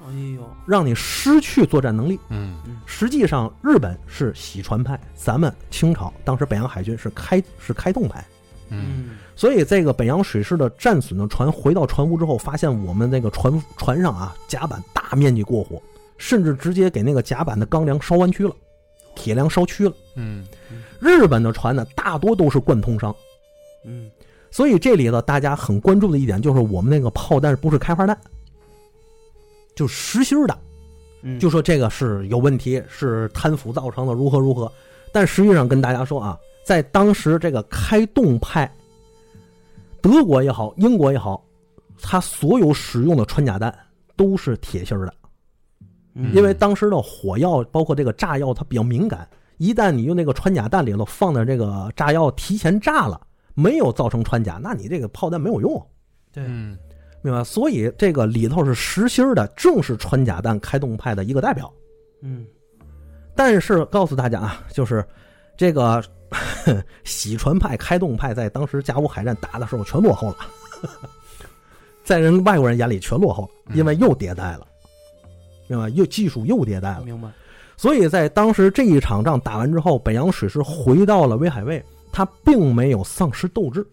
[0.00, 2.18] 哎呦，让你失去作战能力。
[2.30, 8.18] 嗯实际上，日本是洗船派，咱们清朝当时北洋海军是开是开动派。
[8.70, 15.80] 嗯嗯所以，这个北洋水师的战损的船回到船坞之后，发现我们那个船船上啊甲板大面积过火，
[16.18, 18.52] 甚至直接给那个甲板的钢梁烧弯曲了，
[19.14, 19.94] 铁梁烧曲了。
[20.16, 20.44] 嗯
[20.98, 23.14] 日本的船呢，大多都是贯通伤。
[23.84, 24.10] 嗯
[24.50, 28.18] 所以这里头大家很关注的一点就是我们那个炮弹不是开花弹，
[29.74, 30.58] 就实心儿的，
[31.22, 34.70] 嗯，就说这个是有问题，是贪腐造成的，如何如何。
[35.12, 38.70] 但实际上跟大家说啊，在当时这个开动派，
[40.00, 41.44] 德国也好，英国也好，
[42.00, 43.74] 它所有使用的穿甲弹
[44.14, 45.14] 都是铁芯儿的，
[46.14, 46.34] 嗯。
[46.34, 49.28] 因为当时的火药包括这个炸药它比较敏感，
[49.58, 53.20] 一旦你用那个穿甲弹里头放的这个炸药提前炸了，
[53.56, 55.84] 没有造成穿甲，那你这个炮弹没有用。
[56.30, 56.78] 对，嗯
[57.22, 57.42] 明白？
[57.42, 61.72] 所以这个里头是实心的，正是穿甲弹开动派的一个代表。
[62.22, 62.46] 嗯
[63.34, 65.04] 但是告诉大家啊，就是
[65.56, 66.02] 这个
[67.04, 70.36] 喜船派、开动派在当时甲午海战打的时候全落后了，
[72.04, 74.66] 在人外国人眼里全落后了，因为又迭代了，
[75.68, 75.88] 明白？
[75.90, 77.28] 又技术又迭代了，明白。
[77.76, 81.84] 所以在当时这一场仗打完之后，北洋水师回到了威海卫，
[82.16, 83.86] 他并没有丧失斗志，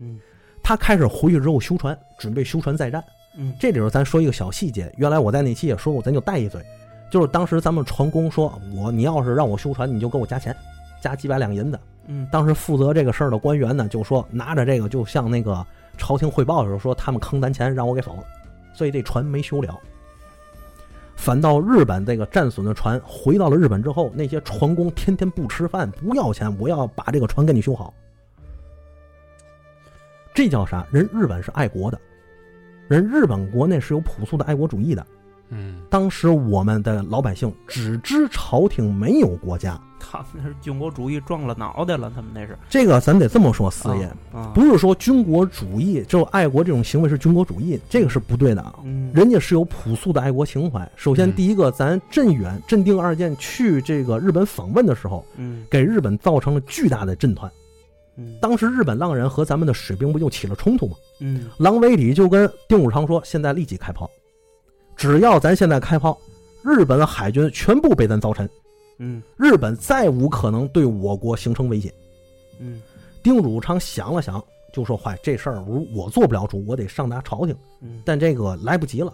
[0.00, 0.18] 嗯
[0.60, 3.00] 他开始回去之后修船，准备修船再战。
[3.38, 6.60] 嗯这里头咱说一个小细节，原来我在那期也说过，咱就带一嘴，
[7.08, 10.52] 就是当时咱们船工说我你要是让我修船，你就给我加钱，
[11.00, 11.78] 加几百两银子。
[12.08, 15.64] 嗯当时负责这个事儿的官员呢，就说拿着这个就向那个
[15.96, 18.24] 朝廷汇报的时候说他们坑咱钱，让我给否了，
[18.74, 19.78] 所以这船没修了。
[21.16, 27.92] 反倒日本这个战损的船回到了日本之后，那些船工天天不吃饭，不要钱，我要把这个船给你修好。
[30.32, 30.86] 这叫啥？
[30.92, 31.98] 人日本是爱国的，
[32.86, 35.04] 人日本国内是有朴素的爱国主义的。
[35.48, 39.80] 嗯当时我们的老百姓只知朝廷，没有国家。
[40.08, 44.04] 他们那是军国主义撞了脑袋了，他们那是这个咱得这么说，四爷。
[44.32, 48.76] 啊，不是说军国主义，就爱国这种行为是军国主义，这个是不对的啊。
[48.84, 50.88] 嗯，人家是有朴素的爱国情怀。
[50.96, 57.50] 首先，嗯第一个，咱镇远、镇定二舰去这个日本访问的时候，嗯给日本造成了巨大的震撼。
[58.18, 60.96] 嗯当时日本浪人和咱们的水兵不就起了冲突吗？
[61.20, 64.10] 嗯郎威里就跟丁汝昌说：“现在立即开炮，
[64.96, 66.18] 只要咱现在开炮，
[66.62, 68.48] 日本海军全部被咱糟沉，
[68.98, 71.92] 嗯日本再无可能对我国形成威胁。”
[72.58, 72.80] 嗯
[73.22, 74.42] 丁汝昌想了想，
[74.72, 77.56] 就说：“坏，这事儿我我做不了主，我得上达朝廷。
[77.82, 79.12] 嗯但这个来不及了，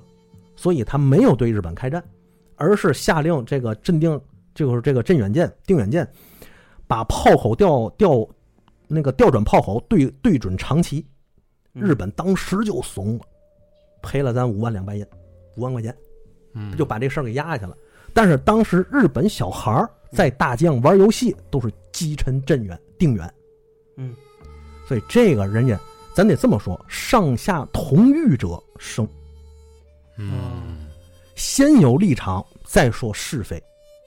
[0.54, 2.02] 所以他没有对日本开战，
[2.56, 4.20] 而是下令这个镇定，
[4.54, 6.06] 就是这个镇远舰、定远舰，
[6.86, 8.28] 把炮口调调
[8.86, 11.04] 那个调转炮口对对准长崎。
[11.74, 13.24] 嗯日本当时就怂了，
[14.02, 15.06] 赔了咱五万两白银，
[15.56, 15.96] 五万块钱，
[16.52, 17.74] 嗯，就把这事儿给压下去了。
[18.14, 23.34] 但是当时日本小孩儿在大街上玩游戏，都是击沉镇远、定远。
[23.96, 24.14] 嗯。
[24.86, 25.78] 所以这个人家，
[26.14, 29.08] 咱得这么说：上下同欲者生，
[30.18, 30.86] 嗯。
[31.34, 33.62] 先有立场，再说是非。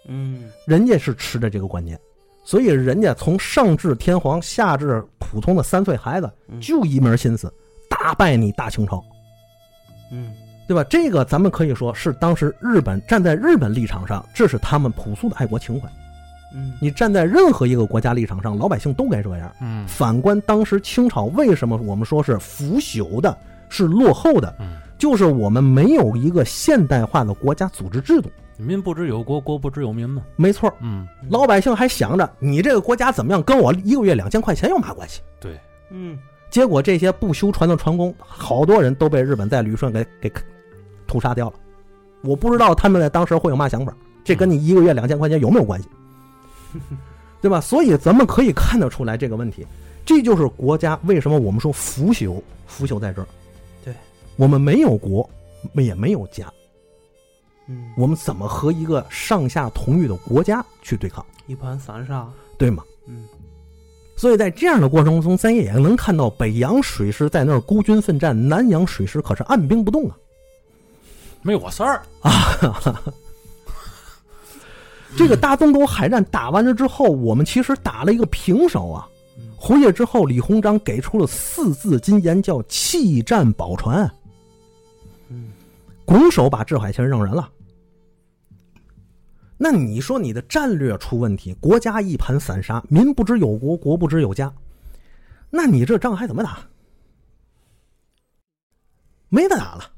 [0.08, 0.52] 嗯。
[0.66, 2.00] 人家是持着这个观念，
[2.44, 6.62] 所以人家从上至天皇，下至普通的三岁孩子，嗯。
[6.62, 7.52] 就一门心思
[7.90, 9.04] 打败你大清朝，
[10.12, 10.34] 嗯
[10.68, 10.84] 对吧？
[10.90, 15.88] 这个咱们可以说是当时日本站在日本立场上，这是他们朴素的爱国情怀。
[16.58, 19.52] 嗯你站在任何一个国家立场上，老百姓都该这样。
[19.62, 23.38] 嗯反观当时清朝，为什么我们说是腐朽的，
[23.68, 24.56] 是落后的？
[24.60, 28.32] 嗯就是我们没有一个现代化的国家组织制度。
[28.58, 30.24] 民不知有国，国不知有民嘛。
[30.38, 35.20] 没错，嗯，老百姓还想着你这个国家怎么样，跟我一个月两千块钱有嘛关系？
[35.42, 35.60] 对，
[35.90, 36.18] 嗯，
[36.50, 40.32] 结果这些不修船的船工，好多人都被日本在旅顺给给
[41.08, 41.56] 屠杀掉了。
[42.22, 45.88] 我不知道他们在当时会有嘛想法，这跟你一个月两千块钱有没有关系？
[47.42, 47.62] 对吧？
[47.62, 49.66] 所以咱们可以看得出来这个问题，
[50.04, 53.28] 这就是国家为什么我们说腐朽，腐朽在这儿。
[53.84, 53.94] 对，
[54.36, 55.30] 我们没有国，
[55.76, 56.52] 也没有家，
[57.68, 61.24] 嗯，我们怎么和一个上下同欲的国家去对抗？
[61.46, 62.28] 一盘散沙，
[62.58, 62.84] 对吗？
[63.06, 63.26] 嗯，
[64.16, 70.18] 所以在这样的过程中，咱也能看到北洋水师在那儿孤军奋战，南洋水师可是按兵不动啊。
[71.46, 72.32] 没我事儿啊。
[75.16, 79.08] 这个大东沟海战打完了之后，我们其实打了一个平手啊。
[79.38, 84.10] 嗯回去之后，李鸿章给出了四字金言，叫“弃战保船
[85.30, 85.52] 嗯，”，
[86.06, 87.50] 拱手把制海权让人了。
[89.58, 94.54] 那你说你的战略出问题，国家一盘散沙，民不知有国，国不知有家，
[95.50, 96.60] 那你这仗还怎么打？
[99.30, 99.92] 没得打了，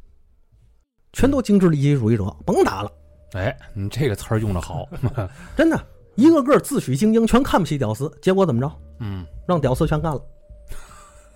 [1.18, 2.91] 全都精致利己主义者，甭打了。
[3.34, 4.88] 哎，你这个词儿用的好。
[5.57, 8.72] 真的，一个个自诩精英，全看不起屌丝，结果怎么着？
[8.99, 10.22] 嗯，让屌丝全干了。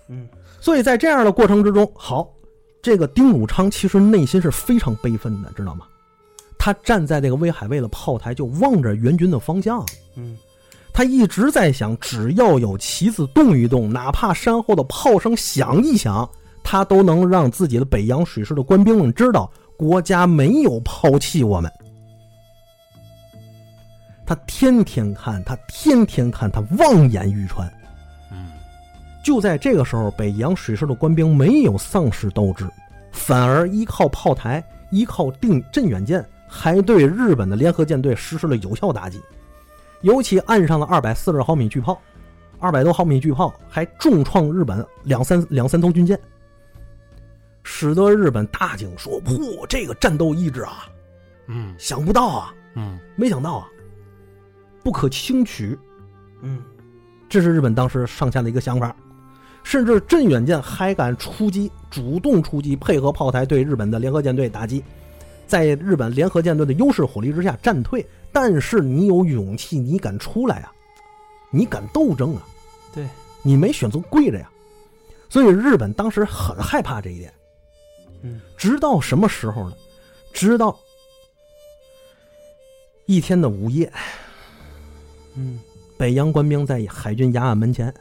[0.06, 0.28] 嗯，
[0.60, 2.32] 所以在这样的过程之中，好，
[2.80, 5.84] 这个丁汝昌其实内心是非常悲愤的，知道吗？
[6.56, 10.38] 他站在那个威海卫的炮台，就望着援军的方向，嗯，
[10.94, 16.28] 他一直在想，只要有旗子动一动，哪怕山后的炮声响一响，
[16.62, 21.72] 他都能让自己的北洋水师的官兵们知道，国家没有抛弃我们。
[24.24, 27.70] 他天天看，他天天看，他望眼欲穿。
[28.30, 28.50] 嗯，
[29.24, 32.66] 就在这个时候，北洋水师的官兵没有丧失斗志，
[33.10, 39.20] 反而依靠炮台，依靠定镇远舰，还对日本的联合舰队实施了有效打击。
[40.02, 42.00] 尤其岸上的二百四十毫米巨炮，
[42.58, 46.18] 二百多毫米巨炮还重创日本两三两三艘军舰，
[47.62, 50.86] 使得日本大惊，说：“嚯，这个战斗意志啊，
[51.46, 53.68] 嗯想不到啊，嗯没想到啊，
[54.82, 55.78] 不可轻取。”
[56.42, 56.62] 嗯，
[57.28, 58.94] 这是日本当时上下的一个想法，
[59.62, 64.82] 甚至镇远舰还敢出击，主动出击，配合炮台对日本的联合舰队打击，
[65.46, 68.04] 在日本联合舰队的优势火力之下战退。
[68.32, 70.72] 但是你有勇气，你敢出来啊，
[71.50, 72.42] 你敢斗争啊，
[72.92, 73.06] 对，
[73.42, 74.50] 你没选择跪着呀。
[75.28, 77.32] 所以日本当时很害怕这一点，
[78.22, 79.76] 嗯，直到什么时候呢？
[80.32, 80.78] 直到
[83.06, 83.92] 一天的午夜，
[85.34, 85.60] 嗯，
[85.98, 87.92] 北洋官兵在海军衙案门前，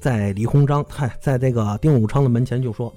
[0.00, 2.92] 在李鸿章嗨，在这个丁汝昌的门前就说：“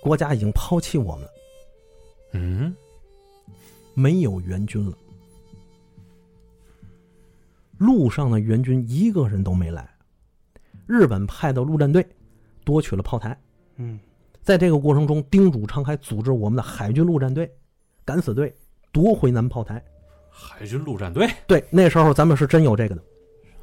[0.00, 1.30] 国家已经抛弃我们了，
[2.32, 2.74] 嗯，
[3.92, 4.96] 没有援军了。
[7.76, 9.88] 路上的援军一个人都没来，
[10.86, 12.06] 日本派的陆战队
[12.64, 13.38] 夺取了炮台。
[13.76, 14.00] 嗯，
[14.48, 17.54] 在这个过程中，丁汝昌还组织我们的海军陆战队、
[18.02, 18.50] 敢死队
[18.90, 19.84] 夺回南炮台。
[20.30, 23.02] 海军陆战队对，那时候咱们是真有这个的。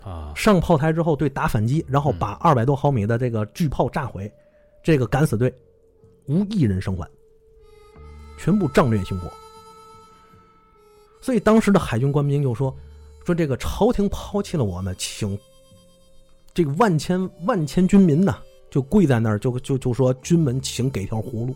[0.03, 4.31] 啊，上炮台之后对打反击，然后把二百多毫米的这个巨炮炸毁，
[4.83, 5.51] 这个敢死队
[6.27, 7.09] 无一人生还，
[8.37, 9.33] 全部战略性过。
[11.19, 12.71] 所以当时的海军官兵就说
[13.25, 15.35] ：“说这个朝廷抛弃了我们，请
[16.53, 18.37] 这个万千万千军民呐，
[18.75, 21.55] 就跪在那儿，就就就说军门请给条活路。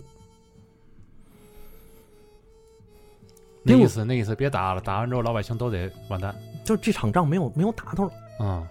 [3.61, 6.34] 那意思那意思别打了，打完之后老百姓都得完蛋。
[6.63, 8.65] 就这场仗没有没有打头了，嗯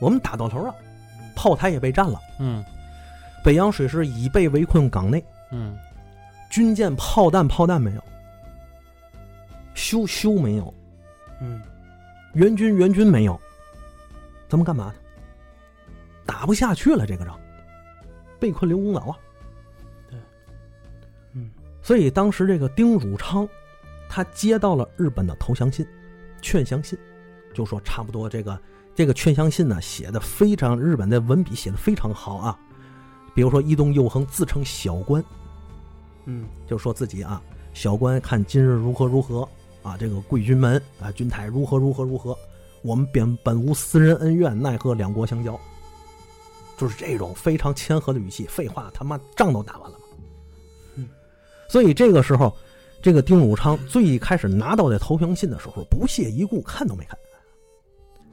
[0.00, 0.74] 我们打到头了，
[1.36, 2.64] 炮台也被占了，嗯
[3.44, 5.22] 北洋水师已被围困港内。”
[5.52, 5.76] 嗯
[6.48, 8.02] 军舰、炮弹、炮弹没有，
[9.74, 10.72] 修修没有，
[11.42, 11.60] 嗯，
[12.32, 13.38] 援军援军没有，
[14.48, 14.94] 咱们干嘛呢？
[16.24, 17.38] 打不下去了，这个仗，
[18.42, 19.14] 被困刘公岛啊。
[20.10, 20.18] 对，
[21.34, 21.48] 嗯，
[21.80, 23.48] 所以当时这个丁汝昌，
[24.08, 25.86] 他接到了日本的投降信、
[26.40, 26.98] 劝降信，
[27.54, 28.60] 就说差不多这个
[28.96, 32.58] 这个劝降信呢写的非常，日本的文笔写的非常好啊。
[33.32, 35.24] 比如说伊东佑亨自称小官，
[36.24, 37.40] 嗯，就说自己啊，
[37.72, 39.48] 小官看今日如何如何
[39.84, 42.36] 啊，这个贵军门啊，军台如何如何如何，
[42.82, 45.58] 我们本本无私人恩怨，奈何两国相交，
[46.82, 48.44] 就是这种非常谦和的语气。
[48.44, 50.04] 废话，他妈仗都打完了嘛。
[50.96, 51.08] 嗯，
[51.68, 52.52] 所以这个时候，
[53.00, 57.16] 这个丁汝昌最开始拿到这投降信的时候，不屑一顾，看都没看。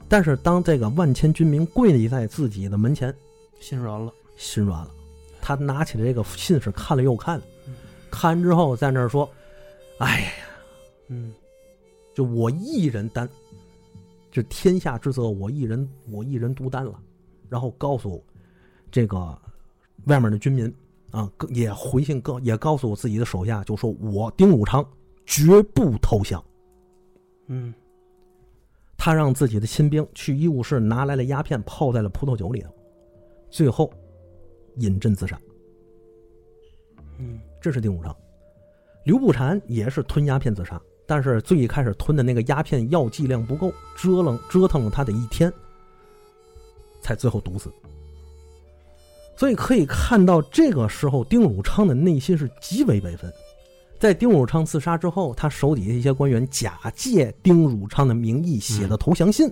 [0.08, 3.14] 但是当这个万千军民跪立在自己的门前，
[3.60, 4.90] 心软了，心软了，
[5.40, 7.74] 他他拿起了这个信是看了又看嗯，
[8.10, 9.30] 看完之后在那儿说
[9.98, 10.32] ：“哎呀，
[11.06, 11.32] 嗯
[12.12, 13.28] 就我一人担，
[14.32, 17.00] 这天下之责我一人我一人独担了。”
[17.48, 18.24] 然后告诉
[18.90, 19.38] 这个
[20.06, 20.72] 外面的军民
[21.10, 24.84] 啊，也回信告也告诉我自己的手下，就说我丁汝昌
[25.26, 26.42] 绝不投降。
[27.46, 27.74] 嗯
[28.96, 32.70] 他让自己的亲兵去医务室拿来了鸦片，泡在了葡萄酒里头，
[33.48, 33.90] 最后
[34.76, 35.40] 饮鸩自杀。
[37.18, 38.14] 嗯这是丁汝昌。
[39.04, 45.50] 刘步蟾也是吞鸦片自杀，但是最一开始吞的那个鸦片药剂量不够，折腾折腾了他得一天，
[47.00, 47.72] 才最后毒死。
[49.40, 53.32] 所以可以看到，这个时候丁汝昌的内心是极为悲愤。
[53.98, 59.50] 在丁汝昌自杀之后，他手底下一些官员假借丁汝昌的名义写的投降信，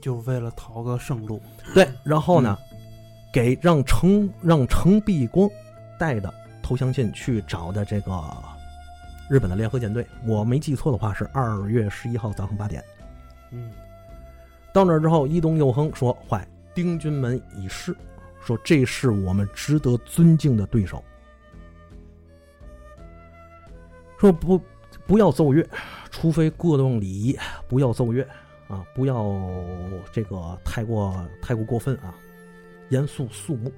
[0.00, 1.40] 就为了讨个生路。
[1.72, 2.58] 对，然后呢，
[3.32, 5.48] 给让程让程璧光
[5.96, 8.20] 带的投降信去找的这个
[9.30, 12.82] 日本的联合舰队，我没记错的话是二月十一号早上八点。
[13.52, 13.70] 嗯
[14.72, 16.44] 到那儿之后，伊东佑亨说：“坏，
[16.74, 17.96] 丁军门已逝，
[18.48, 21.04] 说这是我们值得尊敬的对手。
[24.16, 24.58] 说不
[25.06, 25.62] 不要奏乐，
[26.10, 27.38] 除非过动礼仪，
[27.68, 28.26] 不要奏乐
[28.66, 29.38] 啊，不要
[30.10, 32.14] 这个太过太过过分啊，
[32.88, 33.70] 严肃肃穆，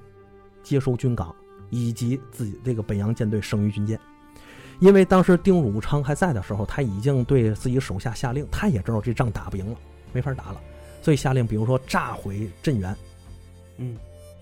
[0.62, 1.34] 接收军港
[1.68, 3.98] 以及自己这个北洋舰队剩余军舰。
[4.78, 9.76] 因为当时丁汝昌还在的时候，他已经对自己手下下令，他也知道这仗打不赢了，
[10.12, 10.60] 没法打了，
[11.02, 12.96] 所以下令，比如说炸毁镇源，
[13.76, 13.96] 嗯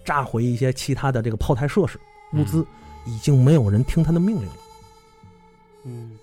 [0.08, 2.00] 炸毁一些其他的这个炮台设施
[2.32, 2.66] 物资，
[3.04, 4.56] 已经没有人听他的命令了。
[5.84, 6.18] 嗯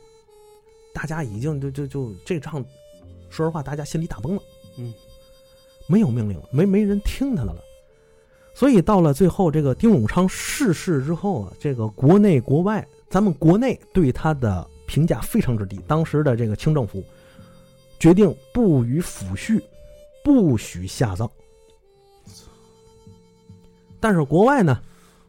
[0.91, 2.65] 大家已经就就就这仗，
[3.29, 4.41] 说实话，大家心里打崩了。
[4.79, 4.91] 嗯，
[5.85, 7.61] 没有命令了，没没人听他的了。
[8.55, 15.79] 所以到了最后，这个丁汝昌逝世之后啊，这个国内国外，咱们国内对他的评价非常之低。
[15.85, 17.03] 当时的这个清政府
[17.99, 19.61] 决定不予抚恤，
[20.23, 21.29] 不许下葬。
[24.05, 24.79] 但是国外呢，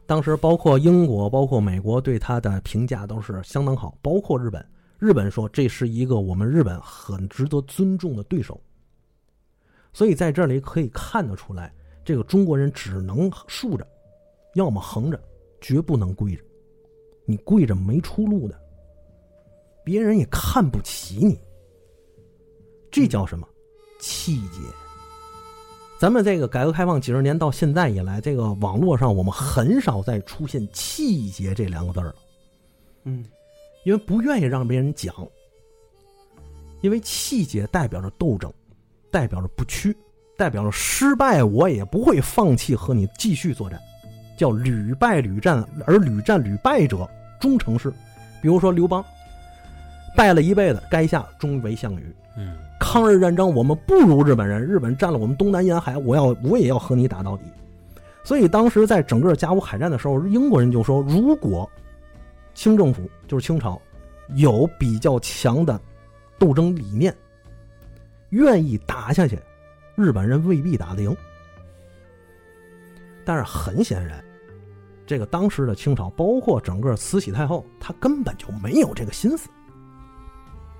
[0.05, 4.63] 当时包括英国、包括美国对他的评价都是相当好，包括日本。
[4.99, 8.61] 日本说这是一个我们日本很值得尊重的对手。
[9.93, 11.73] 所以在这里可以看得出来，
[12.05, 13.87] 这个中国人只能竖着，
[14.53, 15.19] 要么横着，
[15.59, 16.43] 绝不能跪着。
[17.25, 18.61] 你跪着没出路的，
[19.83, 21.35] 别人也看不起你。
[22.91, 23.49] 这叫什么？
[23.99, 24.59] 气节。
[25.99, 32.13] 咱们这个改革开放几十年到现在以来，这个网络上我们很少再出现“气节”这两个字了，
[33.05, 33.25] 嗯
[33.83, 35.13] 因为不愿意让别人讲。
[36.81, 38.53] 因为气节代表着斗争，
[39.09, 39.97] 代表着不屈，
[40.37, 43.79] 代表着失败，我也不会放弃和你继续作战，
[44.37, 47.09] 叫屡败屡战，而屡战屡败者
[47.41, 47.91] 终成事。
[48.39, 49.03] 比如说刘邦，
[50.15, 52.15] 败了一辈子，垓下终为项羽。
[52.37, 57.43] 嗯抗日战争我们不如日本人，日本占了我们东南沿海，我要我也要和你打到底。
[58.23, 61.69] 所以当时在整个甲午海战的时候，英国人就说，如果
[62.53, 63.81] 清政府就是清朝
[64.35, 65.79] 有比较强的
[66.37, 67.15] 斗争理念，
[68.29, 69.39] 愿意打下去，
[69.95, 71.15] 日本人未必打得赢。
[73.23, 74.23] 但是很显然，
[75.05, 79.49] 这个当时的清朝，包括整个慈禧太后，她根本就没有这个心思。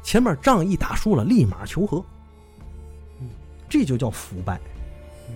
[0.04, 2.04] 前面仗一打输了，立马求和，
[3.20, 3.30] 嗯，
[3.70, 4.60] 这就叫腐败
[5.30, 5.36] 嗯。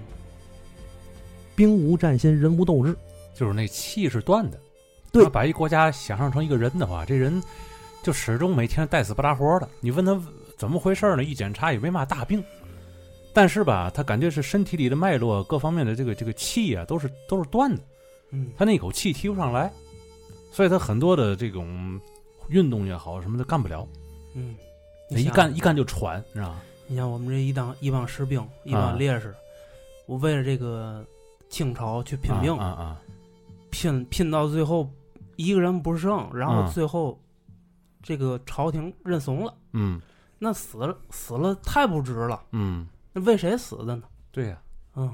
[1.56, 2.96] 兵无战心，人无斗志。
[3.34, 4.60] 就是那气是断的。
[5.12, 7.42] 对他把一国家想象成一个人的话，这人
[8.04, 9.68] 就始终每天带死不拉活的。
[9.80, 10.22] 你问他
[10.58, 11.24] 怎么回事呢？
[11.24, 12.44] 一检查也没嘛大病，
[13.34, 17.82] 但是吧，他感觉是身体里的脉络各方面的这个这个气啊，都是都是断的。
[18.32, 19.72] 嗯他那口气提不上来，
[20.52, 22.00] 所以他很多的这种
[22.50, 23.88] 运动也好什么的干不了，
[24.34, 24.56] 嗯，
[25.10, 26.62] 一干一干就喘，你知道吗？
[26.88, 29.34] 你像我们这一当一帮士兵，一啊帮烈士，
[30.06, 31.06] 我为了这个
[31.50, 33.02] 清朝去拼命，啊啊
[33.70, 34.90] 拼拼到最后
[35.38, 37.18] 一个人不剩，然后嗯最后
[38.04, 40.02] 这个朝廷认怂了，嗯
[40.38, 44.04] 那死了死了太不值了，嗯，那为谁死的呢？
[44.32, 44.62] 对呀、
[44.96, 45.14] 嗯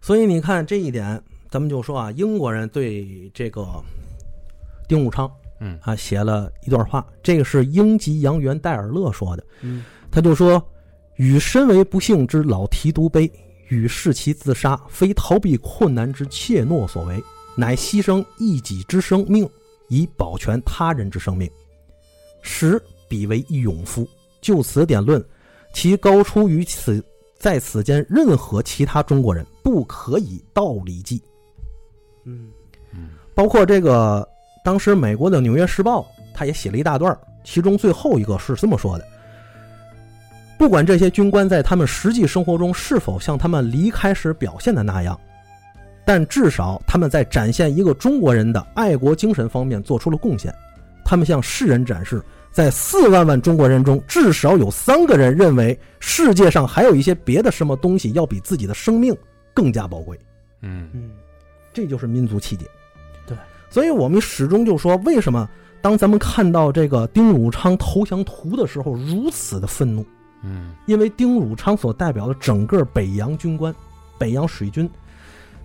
[0.00, 3.64] 所以你看这一点，咱们就说啊，英国人对这个
[4.88, 5.30] 丁武昌
[5.64, 9.44] 嗯啊写了一段话，这个是英籍洋员戴尔勒说的。
[9.60, 10.62] 嗯他就说
[11.16, 13.30] ：“与身为不幸之老提督悲，
[13.68, 17.22] 与视其自杀，非逃避困难之怯懦所为，
[17.56, 19.48] 乃牺牲一己之生命，
[19.88, 21.50] 以保全他人之生命，
[22.42, 24.06] 实彼为一勇夫。
[24.40, 25.24] 就此点论，
[25.72, 27.02] 其高出于此，
[27.38, 31.22] 在此间任何其他中国人不可以道理计。
[32.24, 32.50] 嗯
[32.92, 34.28] 嗯包括这个
[34.62, 36.00] 当时美国的《纽约时报》，
[36.32, 39.06] 他也写了一大段，其中最后一个是这么说的：
[40.56, 45.18] 不管这些军官在他们实际生活中是否像他们离开时表现的那样，
[46.04, 50.54] 但至少他们在展现一个中国人的爱国精神方面做出了贡献。
[51.04, 59.14] 他们向世人展示，在四万万中国人中，至少有三个人认为世界上还有一些别的什么东西要比自己的生命
[59.52, 60.16] 更加宝贵。
[60.60, 61.10] 嗯嗯
[61.72, 62.64] 这就是民族气节。
[63.72, 65.48] 对，所以我们始终就说，为什么
[65.80, 70.04] 当咱们看到这个丁汝昌投降图的时候如此的愤怒？
[70.42, 70.74] 嗯。
[70.86, 73.74] 因为丁汝昌所代表的整个北洋军官、
[74.18, 74.88] 北洋水军，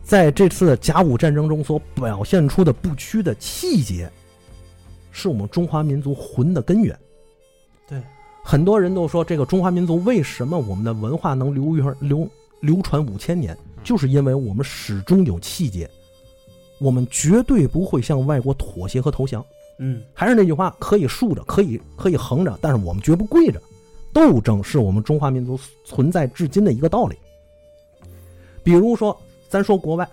[0.04, 4.10] 在这次甲午战争中所表现出的不屈的气节，
[5.12, 6.98] 是我们中华民族魂的根源。
[7.88, 8.02] 对，
[8.44, 12.30] 很多人都说，这个中华民族为什么我们的文化能流传流
[12.62, 15.90] 流传五千年，就是因为我们始终有气节，
[16.80, 19.44] 我们绝对不会向外国妥协和投降。
[19.80, 23.62] 嗯还是那句话，可以竖着，可以可以横着，但是我们绝不跪着。
[24.12, 27.16] 斗争是我们中华民族存在至今的一个道理。
[28.64, 29.16] 比如说，
[29.48, 30.10] 咱说国外，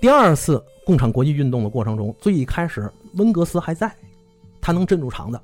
[0.00, 3.92] 第二次共产国际运动的过程中，最一开始温格斯还在，
[4.60, 5.40] 他能镇住场子。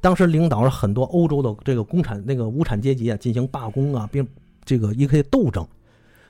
[0.00, 4.26] 当时领导了很多欧洲的这个工产那个无产阶级啊，进行罢工啊，并
[4.64, 5.66] 这个一些斗争，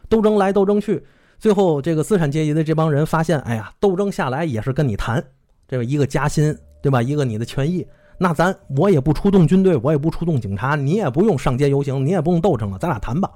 [0.08, 1.02] 斗争来斗争去，
[1.42, 5.20] 最后这个资产阶级的这帮人发现，哎呀，斗争下来也是跟你谈，
[5.66, 7.02] 这个一个加薪，对吧？
[7.02, 7.84] 一个你的权益，
[8.16, 13.28] 那咱我也不出动军队，我也不出动警察，你也不用上街游行，你也不用斗争了，咱俩谈吧。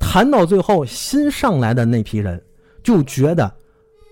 [0.00, 2.42] 谈到最后，新上来的那批人
[2.82, 3.52] 就觉得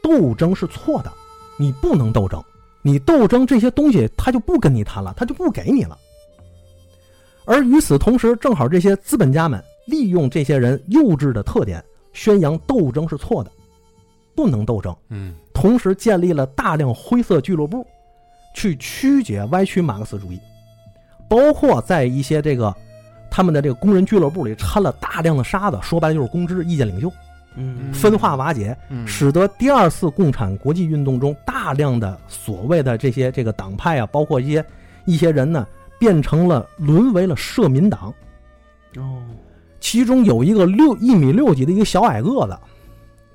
[0.02, 1.10] 斗争是错的，
[1.58, 2.44] 你不能斗争，
[2.82, 5.96] 你斗争这些东西他就不跟你谈了，他就不给你了。
[7.46, 11.82] 而与此同时，正好这些资本家们利用这些人幼稚的特点，
[12.12, 13.50] 宣扬斗争是错的，
[14.34, 14.94] 不能斗争。
[15.08, 15.34] 嗯。
[15.52, 17.86] 同时建立了大量灰色俱乐部，
[18.54, 20.40] 去曲解歪曲马克思主义，
[21.28, 22.74] 包括在一些这个
[23.30, 27.12] 他们的这个工人俱乐部里掺了大量的沙子，说白了就是公知、意见领袖，
[27.54, 27.92] 嗯。
[27.92, 29.06] 分化瓦解，嗯。
[29.06, 34.64] 使得第二次共产国际运动中大量的所谓的这些这个党派啊，包括一些
[35.04, 35.66] 一些人呢，
[35.98, 38.12] 变成了沦为了社民党。
[38.96, 39.22] 哦
[39.82, 42.56] 其中有一个六一米六几的一个小矮个子，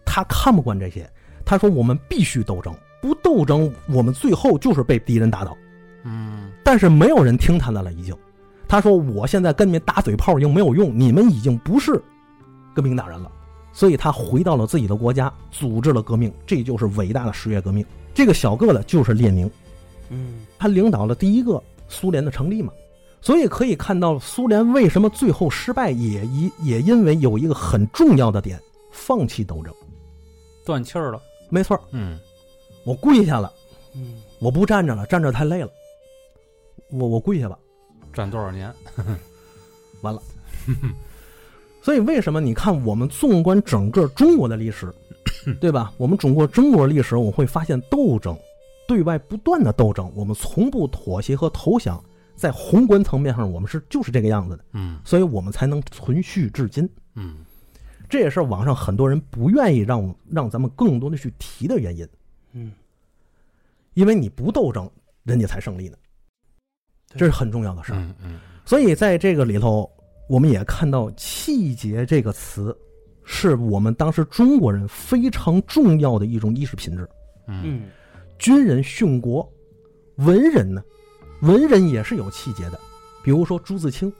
[0.05, 1.07] 他看不惯这些，
[1.45, 5.55] 他说我们必须斗争，不斗争我们最后就是被敌人打倒。
[6.05, 8.15] 嗯但是没有人听他的了，已经。
[8.65, 12.01] 他说我现在跟你们打嘴炮已经没有用，你们已经不是
[12.73, 13.29] 革命党人了。
[13.73, 17.85] 所以他回到了自己的国家，组织了革命，这就是伟大的十月革命。
[18.13, 19.51] 这个小个子就是列宁，
[20.09, 22.71] 嗯他领导了第一个苏联的成立嘛，
[23.21, 28.61] 所以可以看到苏联为什么最后失败，也一也因为有一个很重要的点，
[28.91, 29.73] 放弃斗争。
[30.65, 31.21] 断气儿了。
[31.49, 32.19] 没错，嗯
[32.83, 33.51] 我跪下了，
[33.95, 35.69] 嗯我不站着了，站着太累了，
[36.91, 37.57] 我我跪下吧。
[38.13, 38.73] 站多少年？
[40.01, 40.21] 完了
[41.81, 44.93] 所以为什么你看我们纵观整个中国的历史，
[45.59, 45.93] 对吧？
[45.97, 48.37] 我们中国中国历史，我们会发现斗争，
[48.87, 52.03] 对外不断的斗争，我们从不妥协和投降。
[52.37, 56.87] 在宏观层面上，我们是就是这个样子的，嗯所以我们才能存续至今。
[57.15, 57.39] 嗯
[58.07, 62.07] 这也是网上很多人不愿意让让咱们更多的去提的原因，
[62.53, 62.71] 嗯，
[63.95, 64.89] 因为你不斗争，
[65.23, 65.97] 人家才胜利呢，
[67.09, 67.99] 这是很重要的事儿。
[67.99, 69.91] 嗯嗯所以在这个里头，
[70.29, 72.77] 我们也看到“气节”这个词，
[73.25, 77.09] 是我们当时中国人非常重要的一种意识品质。
[77.47, 77.89] 嗯嗯
[78.37, 79.51] 军人殉国，
[80.17, 80.83] 文人呢，
[81.41, 82.79] 文人也是有气节的。
[83.23, 84.11] 比如说朱自清，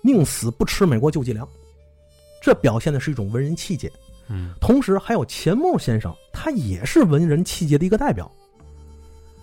[0.00, 1.46] 宁死不吃美国救济粮，
[2.40, 3.90] 这表现的是一种文人气节。
[4.30, 8.30] 嗯同时还有钱穆先生，他也是文人气节的一个代表。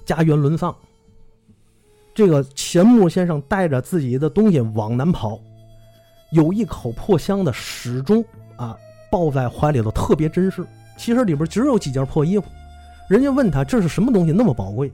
[0.05, 0.75] 家园沦丧，
[2.13, 5.39] 这个钱穆先生带着自己的东西往南跑，
[6.31, 8.23] 有一口破箱子始终
[8.55, 8.77] 啊
[9.11, 10.65] 抱在怀里头，特别珍视。
[10.95, 12.45] 其实里边只有几件破衣服，
[13.09, 14.93] 人家问他这是什么东西那么宝贵，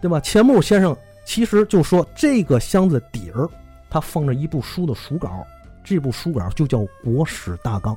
[0.00, 0.20] 对吧？
[0.20, 0.94] 钱穆先生
[1.28, 3.46] 其实就说这个箱子底儿，
[3.90, 5.46] 它放着一部书的书稿，
[5.84, 7.94] 这部书稿就叫《国史大纲》。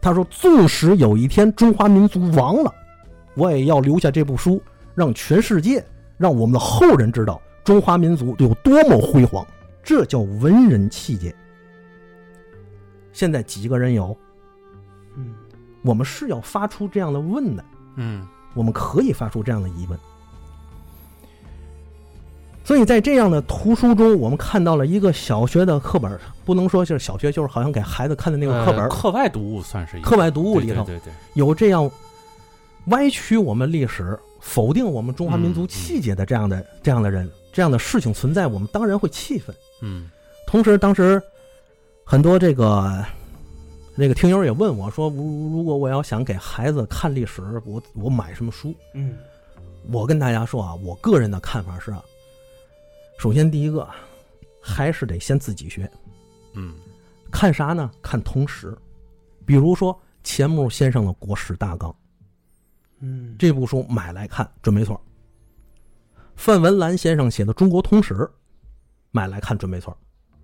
[0.00, 2.72] 他说：“纵使有一天中华民族亡了，
[3.34, 4.62] 我也要留下这部书，
[4.94, 5.84] 让全世界，
[6.18, 9.44] 让我们的后人知道中华民族有多么辉煌。
[9.82, 11.34] 这叫文人气节。
[13.12, 14.16] 现在几个人有？
[15.16, 15.34] 嗯
[15.82, 17.64] 我们是要发出这样的问的，
[17.96, 18.24] 嗯
[18.54, 19.98] 我们可以发出这样的疑问。
[22.70, 31.90] 所以在这样的图书中，我们看到了一个小学的课本，不能说就是小学，就是好像给孩子看的那个课本，呃课外读物算是一个课外读物里头对对对对，有这样
[32.86, 39.52] 歪曲我们历史、否定我们中华民族气节的这样的、这样的人、这样的事情存在，我们当然会气愤。
[39.82, 40.08] 嗯。
[40.46, 41.20] 同时，当时
[42.04, 43.04] 很多这个
[43.96, 48.72] 那个听友也问我说，如如果我要想给孩子看历史，我我买什么书？
[48.94, 49.18] 嗯。
[49.90, 52.00] 我跟大家说啊，我个人的看法是啊，
[53.20, 53.86] 首先第一个
[54.62, 55.90] 还是得先自己学，
[56.54, 56.72] 嗯
[57.30, 57.90] 看啥呢？
[58.00, 58.74] 看通史，
[59.44, 59.94] 比如说
[60.24, 61.90] 钱穆先生的《国史大纲》
[63.00, 64.98] 嗯，这部书买来看准没错。
[66.34, 68.14] 范文澜先生写的《中国通史》，
[69.10, 69.94] 买来看准没错。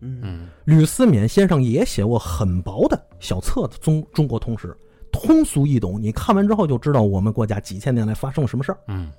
[0.01, 4.69] 嗯嗯吕思勉先生也写过很薄的小册子《中中国通史》，
[5.11, 8.79] 通俗易懂，你看完之后就知道我们国家几千年来发生了什么事儿。
[8.89, 9.11] 嗯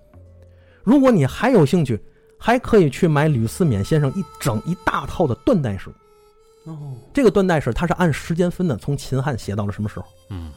[0.83, 1.99] 如果你还有兴趣，
[2.37, 5.89] 还可以去买吕思勉先生一整一大套的断代史。
[6.65, 10.51] 哦，这个断代史它是按时间分的，从秦汉写到了什么时候，嗯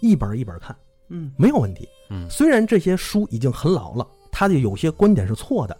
[0.00, 0.74] 一本一本看，
[1.08, 1.88] 嗯没有问题。
[2.08, 5.76] 嗯虽然这些书已经很老了，他的有些观点是错的，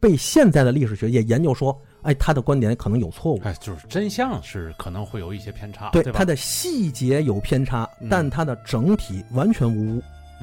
[0.00, 3.40] 被现在的历史学界研究说，哎，他的观点可能有错误。
[3.44, 6.02] 哎，就是真相是可能会有一些偏差，对？
[6.12, 9.98] 它的细节有偏差嗯，但它的整体完全无误。
[10.00, 10.02] 嗯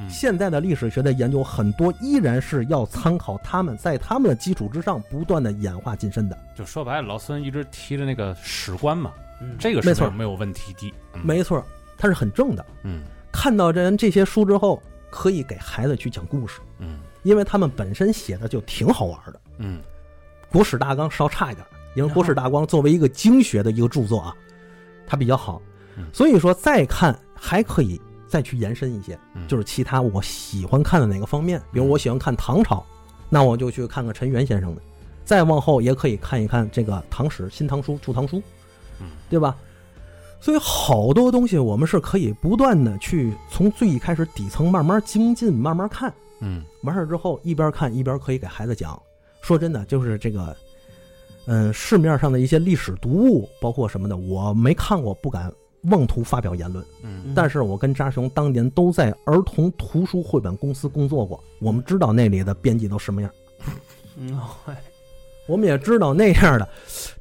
[0.10, 6.38] 现在的历史学的研究很多依然是要参考他们，在他们的基础之上不断的演化晋升的。
[6.56, 10.10] 就说白了，老孙一直提的那个史观嘛，嗯，这个是没错。
[10.10, 10.94] 没有问题的。
[11.14, 11.22] 嗯。
[11.26, 11.64] 没错，
[11.98, 12.66] 它是很正的。
[12.84, 13.02] 嗯。
[13.32, 17.00] 看到这这些书之后，可以给孩子去讲故事，嗯。
[17.24, 19.42] 因为他们本身写的就挺好玩的。
[19.58, 19.82] 嗯
[20.50, 24.34] 国史大纲稍差一点，因为国史大纲作为一个经学的一个著作啊，
[25.06, 25.62] 它比较好。
[25.98, 32.86] 嗯，所以说再看还可以再去延伸一些，嗯，就是其他我喜欢看的哪个方面，比如我喜欢看唐朝，
[33.30, 34.82] 那我就去看看陈元先生的，
[35.26, 38.42] 再往后也可以看一看这个唐史、新唐书、旧唐书
[39.00, 39.56] 嗯，对吧？
[40.40, 46.14] 所以好多东西我们是可以不断的去从最一开始底层慢慢精进，慢慢看。
[46.40, 49.02] 嗯完事儿之后，一边看一边可以给孩子讲。
[49.42, 50.56] 说真的，就是这个，
[51.48, 55.52] 嗯，市面上的一些历史读物，包括什么的，我没看过，不敢
[55.84, 56.84] 妄图发表言论。
[57.04, 63.32] 嗯但是我跟扎熊当年都在儿童图书绘本公司工作过，我们知道那里的编辑都什么样，
[64.18, 64.76] 嗯，哎
[65.48, 66.68] 我们也知道那样的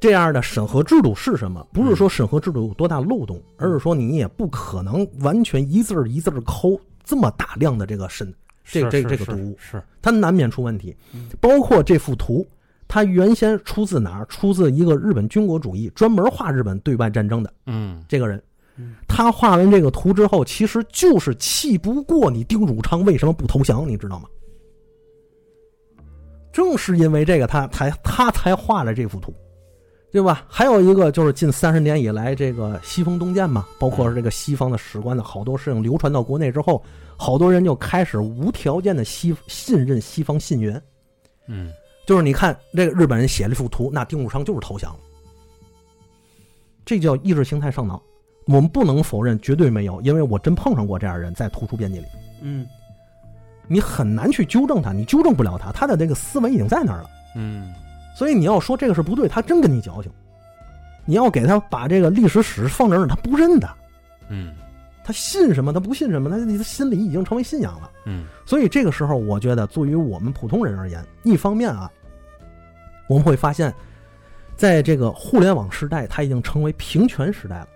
[0.01, 1.65] 这样的审核制度是什么。
[1.71, 8.33] 不是说审核制度有多大漏洞，而是说你也不可能完全一字儿一字儿抠这么大量的这个审
[8.65, 9.57] 这这是是是这个读物。
[9.57, 11.29] 是它难免出问题嗯。
[11.39, 12.45] 包括这幅图，
[12.85, 14.25] 它原先出自哪儿？
[14.25, 18.43] 出自一个日本军国主义专门画日本对外战争的嗯这个人嗯。
[19.07, 24.27] 他画完这个图之后，其实就是气不过你丁汝昌为什么不投降，你知道吗？
[26.51, 29.33] 正是因为这个，他才他才画了这幅图，
[30.11, 30.45] 对吧？
[30.47, 36.83] 还有一个就是近三十年以来，这个西风东渐嘛，包括这个西方的史观的好多事情流传到国内之后，
[37.15, 40.81] 好多人就开始无条件的西信任西方信源。
[41.47, 41.71] 嗯
[42.07, 44.99] 就是你看这个日本人写了一幅图，那丁汝昌就是投降了，
[46.85, 48.01] 这叫意识形态上脑。
[48.47, 52.05] 我们不能否认，绝对没有，因为我真碰上过这样的人，在图书编辑里，
[52.41, 52.65] 嗯
[53.67, 57.09] 你很难去纠正他，你纠正不了他，他的那个思维已经在那儿了。
[57.35, 57.73] 嗯
[58.15, 60.11] 所以你要说这个是不对，他真跟你矫情。
[61.05, 63.69] 你要给他把这个历史史放这儿，他不认的，
[64.29, 64.55] 嗯
[65.03, 67.91] 他信什么，他不信什么，他他心里已经成为信仰了。
[68.05, 71.91] 嗯所以这个时候，我觉得，作为我们普通人而言，一方面啊，
[73.07, 73.73] 我们会发现，
[74.55, 77.67] 在这个互联网时代，它已经成为平权时代了。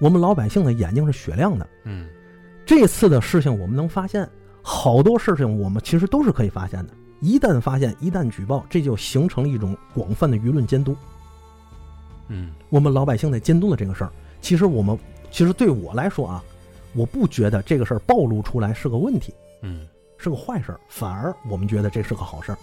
[0.00, 1.68] 我们老百姓的眼睛是雪亮的。
[1.84, 2.08] 嗯
[2.66, 4.28] 这次的事情，我们能发现
[4.62, 6.92] 好多事情，我们其实都是可以发现的。
[7.20, 10.96] 一旦发现，一旦举报，这就形成了一种广泛的舆论监督。
[12.28, 14.98] 嗯我们老百姓在监督的这个事儿，其实我们
[15.30, 16.42] 其实对我来说啊，
[16.94, 19.34] 我不觉得这个事儿暴露出来是个问题。
[19.62, 19.86] 嗯
[20.16, 22.58] 是个坏事儿，反而我们觉得这是个好事儿，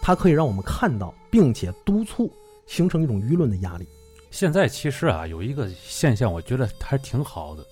[0.00, 2.32] 它可以让我们看到，并且督促
[2.64, 3.86] 形成一种舆论的压力。
[4.32, 7.64] 现在其实啊，有一个现象，我觉得还挺好的，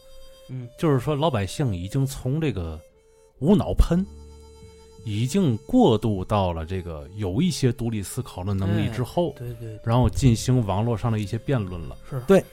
[0.50, 0.68] 嗯。
[0.78, 2.78] 就是说老百姓已经从这个
[3.38, 4.04] 无脑喷，
[5.04, 11.96] 已经过渡到了这个有一些独立思考的能力之后，对对然后进行网络上的一些辩论了。
[12.08, 12.44] 是对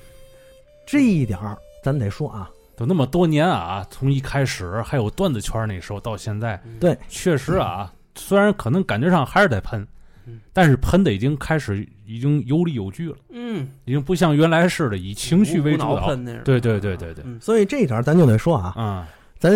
[0.85, 9.85] 这一点儿，咱得说啊，都那么多年啊，从一开始还有段子圈那时候到现在，对，确实啊，虽然可能感觉上还是在喷
[10.25, 16.15] 嗯，但是喷的已经开始已经有理有据了，嗯，已经不像原来似的以情绪为主导。
[16.15, 17.15] 对对对对对。
[17.25, 17.38] 嗯。
[17.41, 19.07] 所以这一点儿咱就得说啊，啊，
[19.38, 19.51] 咱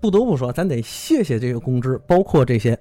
[0.00, 2.78] 不得不说，咱得谢谢这个公知，包括这些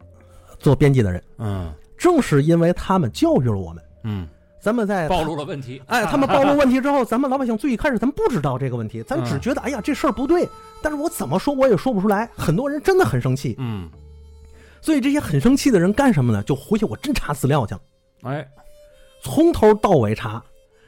[0.59, 1.73] 做编辑的人，嗯。
[1.97, 4.27] 正是因为他们教育了我们，嗯。
[4.59, 5.81] 咱们在暴露了问题。
[5.87, 9.41] 哎， 他们暴露问题之后，咱们老百姓最一开始咱不知道这个问题，咱只嗯。
[9.41, 10.47] 觉得哎呀这事儿不对，
[10.81, 12.29] 但是我怎么说我也说不出来。
[12.35, 13.89] 很多人真的很生气，嗯，
[14.81, 16.41] 所以这些很生气的人干什么呢？
[16.43, 17.75] 就回去我真查资料去，
[18.21, 18.45] 哎，
[19.23, 20.43] 从头到尾查。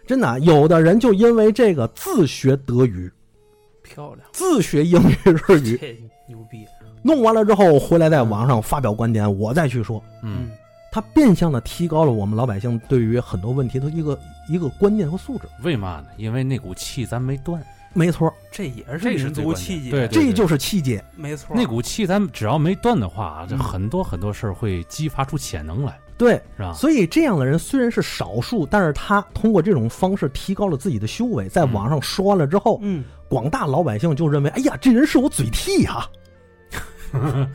[0.05, 3.11] 真的，有的人就因为这个自学德语，
[3.81, 5.97] 漂亮，自学英语、日语， 这
[6.27, 6.63] 牛逼，
[7.01, 10.51] 弄完了之后回来在网上发表观点，我再去说，嗯，
[10.91, 15.45] 他变相的提高了我们老百姓对于很多问题的一个一个观念和素质。
[15.63, 16.07] 为嘛呢？
[16.17, 17.59] 因为那股气咱没断，
[17.93, 21.03] 没错，这也是这是民最关键族气节，对对这就是气节。
[21.15, 26.73] 没错，那股气咱只要没断的话，这嗯很多很多事儿会激发出潜能来，对，是吧？
[26.73, 36.07] 所以这样的人虽然是少数，但是他通过这种方式提高了自己的修为，在网上说完了之后，嗯，广大老百姓就认为，哎呀，这人是我嘴替呀、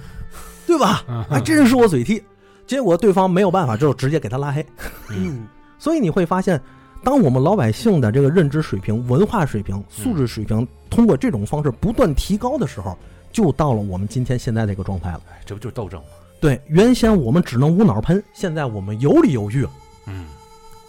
[0.67, 1.05] 对吧？
[1.31, 2.23] 哎，这人是我嘴替。
[2.67, 4.65] 结果对方没有办法，就直接给他拉黑。
[5.09, 5.47] 嗯，
[5.79, 6.61] 所以你会发现，
[7.03, 12.97] 当我们老百姓的这个认知水平、文化水平、素质水平通过这种方式不断提高的时候，
[13.33, 15.23] 就到了我们今天现在这个状态了。
[15.33, 16.07] 哎这不就是斗争吗？
[16.41, 19.71] 对，原先我们只能无脑喷，现在我们有理有据了。
[20.07, 20.27] 嗯，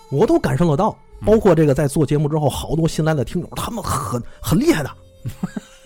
[0.09, 1.25] 我都感受得到，嗯。
[1.25, 4.89] 包括这个在做节目之后，好多新来的听友，他们很很厉害的，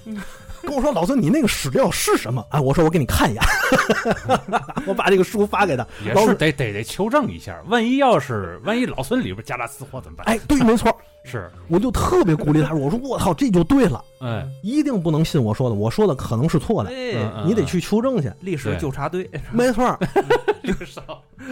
[0.65, 2.45] 跟我说老孙你那个史料是什么？
[2.49, 3.43] 哎，我说我给你看一眼，
[4.87, 10.25] 我把这个书发给他，也是得得得求证一下，万一要是万一老孙里边夹杂私货怎么办？
[10.27, 10.93] 哎，对，没错，
[11.23, 16.89] 是，我就特别鼓励他，我说我靠，这就对了，哎，一定不能信我说的，我说的可能是错的，
[17.45, 18.31] 你得去求证去。
[18.41, 19.99] 历史纠察队，没错 儿，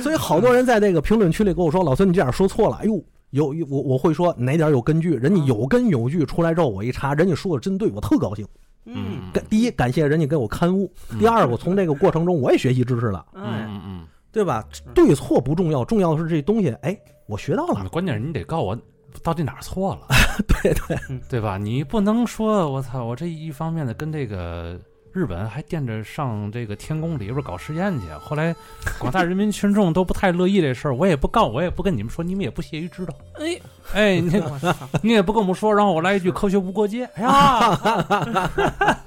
[0.01, 8.45] 所以好多人在这个评论区里跟我说：“老孙，你这样说错了。”哎呦，有有我我会说哪点有根据，人家有根有据出来之后，我一查，人家说的真对，我特高兴。
[8.85, 10.87] 嗯，感第一，感谢人家给我刊物；
[11.19, 14.07] 第二，我从这个过程中我也学习知识了，嗯哎，嗯嗯。
[14.31, 14.67] 对吧？
[14.95, 17.89] 对错不重要，重要的是这东西，哎，我学到嗯，了。
[17.89, 18.77] 关键是你得告诉我
[19.21, 20.07] 到底哪儿错了，
[20.63, 21.55] 对对，对吧？
[21.59, 24.79] 你不能说我操，我这一方面的跟这个
[25.13, 28.53] 日本还惦着上这个天宫里边搞实验去，后来
[28.97, 33.13] 广大人民群众都不太乐意这事儿，我也不告，我也不跟你们说，你们也不屑于知道。
[33.35, 33.59] 哎，
[33.93, 34.43] 哎，你，
[35.03, 38.99] 你也不跟我们说，然后我来一句科学无国界，哎呀，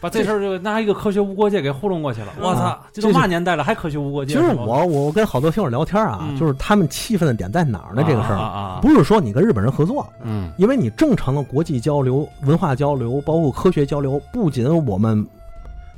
[0.00, 2.28] 把这事儿就拿一个科学无国界给糊弄过去了。
[2.40, 4.34] 我操，这都嘛年代了还科学无国界？
[4.34, 8.02] 其实我我跟好多听友聊天啊，嗯就是他们气愤的点在哪儿呢？
[8.06, 15.26] 这个事儿不是说你跟日本人合作，嗯因为你正常的国际交流、文化交流，包括科学交流，不仅我们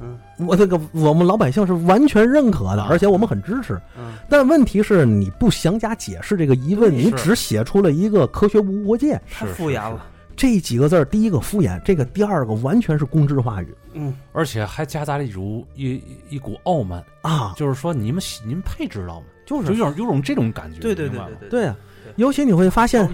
[0.00, 0.18] 嗯
[0.48, 3.80] 我这个我们老百姓是完全认可的，啊而且我们很支持。
[3.96, 10.04] 嗯，但问题是你不详加解释这个疑问，你只写出了一个科学无国界太是敷衍了，
[10.36, 11.04] 这几个字儿。
[11.04, 19.26] 第一个敷衍，这个第二个完全是公知话语嗯，而且还夹杂了一股一一一股傲慢，啊，就是说你们你们配知道吗？
[19.44, 21.72] 就就有种有种这种感觉，对对对对对。
[22.16, 23.08] 尤其你会发现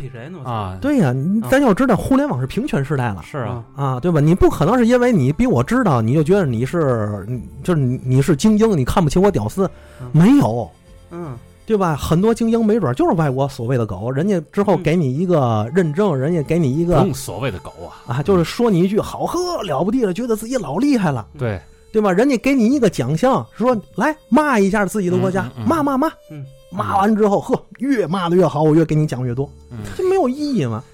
[0.45, 4.19] 啊，对呀、你咱要知道，互联网是平权时代了是啊，啊，对吧？
[4.19, 7.25] 你不可能是因为你比我知道，你就觉得你是，
[7.63, 9.71] 就是你你是精英，你看不起我屌丝，
[10.01, 10.69] 嗯没有，
[11.13, 11.37] 嗯，
[11.69, 11.95] 对吧？
[11.95, 14.83] 很多精英没准就是外国所谓的狗，人家之后嗯。
[14.83, 21.61] 给你一个认证，人家给你一个用所谓的狗啊，啊，就是说你一句好呵了不地了，觉得自己老厉害了，对，
[21.93, 22.11] 对吧？
[22.11, 26.43] 人家给你一个奖项，说来骂一下自己的国家，骂骂骂，嗯。
[26.71, 30.85] 骂完之后，呵，越骂的越好，我越给你奖越多，嗯，这没有意义嘛，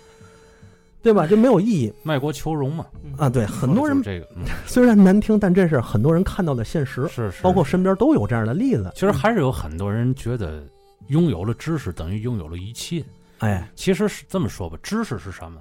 [1.04, 1.26] 对吧？
[1.26, 3.28] 这没有意义卖国求荣嘛，嗯啊。
[3.28, 8.90] 对，很多人这个，嗯， 虽然难听，但这是很多人看到的现实，是是，包括身边都有这样的例子。
[8.94, 10.66] 其实还是有很多人觉得
[11.08, 13.04] 拥有了知识等于拥有了一切。
[13.40, 15.60] 哎，其实是这么说吧，知识是什么？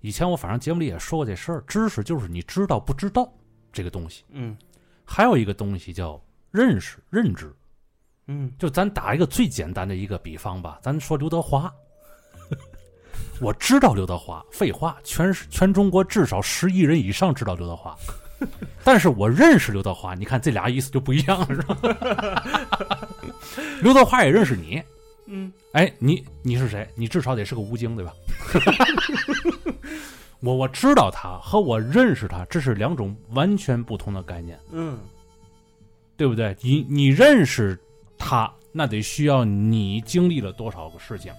[0.00, 3.28] 以前我反正节目里也说过这事儿，知识就是你知道不知道
[3.72, 4.22] 这个东西。
[4.30, 4.56] 嗯
[5.04, 7.52] 还有一个东西叫认识、认知。
[8.26, 11.70] 嗯就咱打一个最简单的一个比方吧，咱说刘德华，
[13.40, 17.96] 我知道刘德华，废话，全是全中国至少十亿人以上知道刘德华，
[18.84, 23.08] 但是我认识刘德华，你看这俩意思就不一样了，是吧？
[23.82, 24.82] 刘德华也认识你，
[25.26, 26.88] 嗯哎，你你是谁？
[26.94, 28.12] 你至少得是个吴京，对吧？
[30.40, 34.58] 我我知道他和我认识他，这是两种完全不同的概念。
[34.72, 34.98] 嗯
[36.16, 36.56] 对不对？
[36.60, 37.76] 你你认识
[38.18, 41.32] 他，那得需要你经历了多少个事情，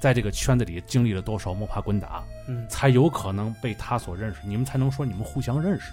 [0.00, 5.92] 在这个圈子里经历了多少摸爬滚打，嗯才有可能被他所认识，你们才能说你们互相认识。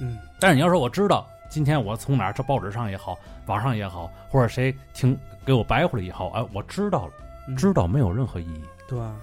[0.00, 3.16] 嗯但是你要说我知道，今天我从哪儿，这报纸上也好，
[3.46, 7.12] 网上也好，或者谁听给我白活了也好，哎，我知道了，
[7.48, 8.64] 嗯，知道没有任何意义。
[8.88, 9.14] 对吧？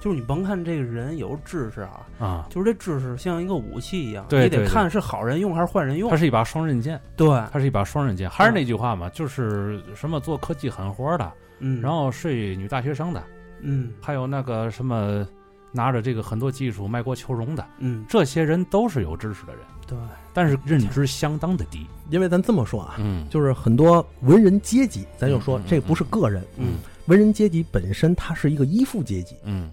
[0.00, 6.16] 就是你甭看这个人有知识啊，啊，就是这知识像一个武器一样，对对对你得看是好人用还是坏人用它。
[6.16, 8.28] 是一把双刃剑，对，它是一把双刃剑。
[8.28, 13.22] 还是那句话嘛，就是什么做科技狠活的，嗯，然后睡女大学生的，
[13.60, 13.92] 嗯。
[14.00, 15.26] 还有那个什么
[15.72, 19.98] 拿着这个很多技术卖国求荣的，嗯，这些人都是有知识的人，对，
[20.32, 21.86] 但是认知相当的低。
[22.10, 23.26] 因为咱这么说啊，嗯。
[23.28, 26.74] 就是很多文人阶级，咱就说这不是个人，嗯。
[27.06, 29.70] 文人阶级本身它是一个依附阶级，嗯。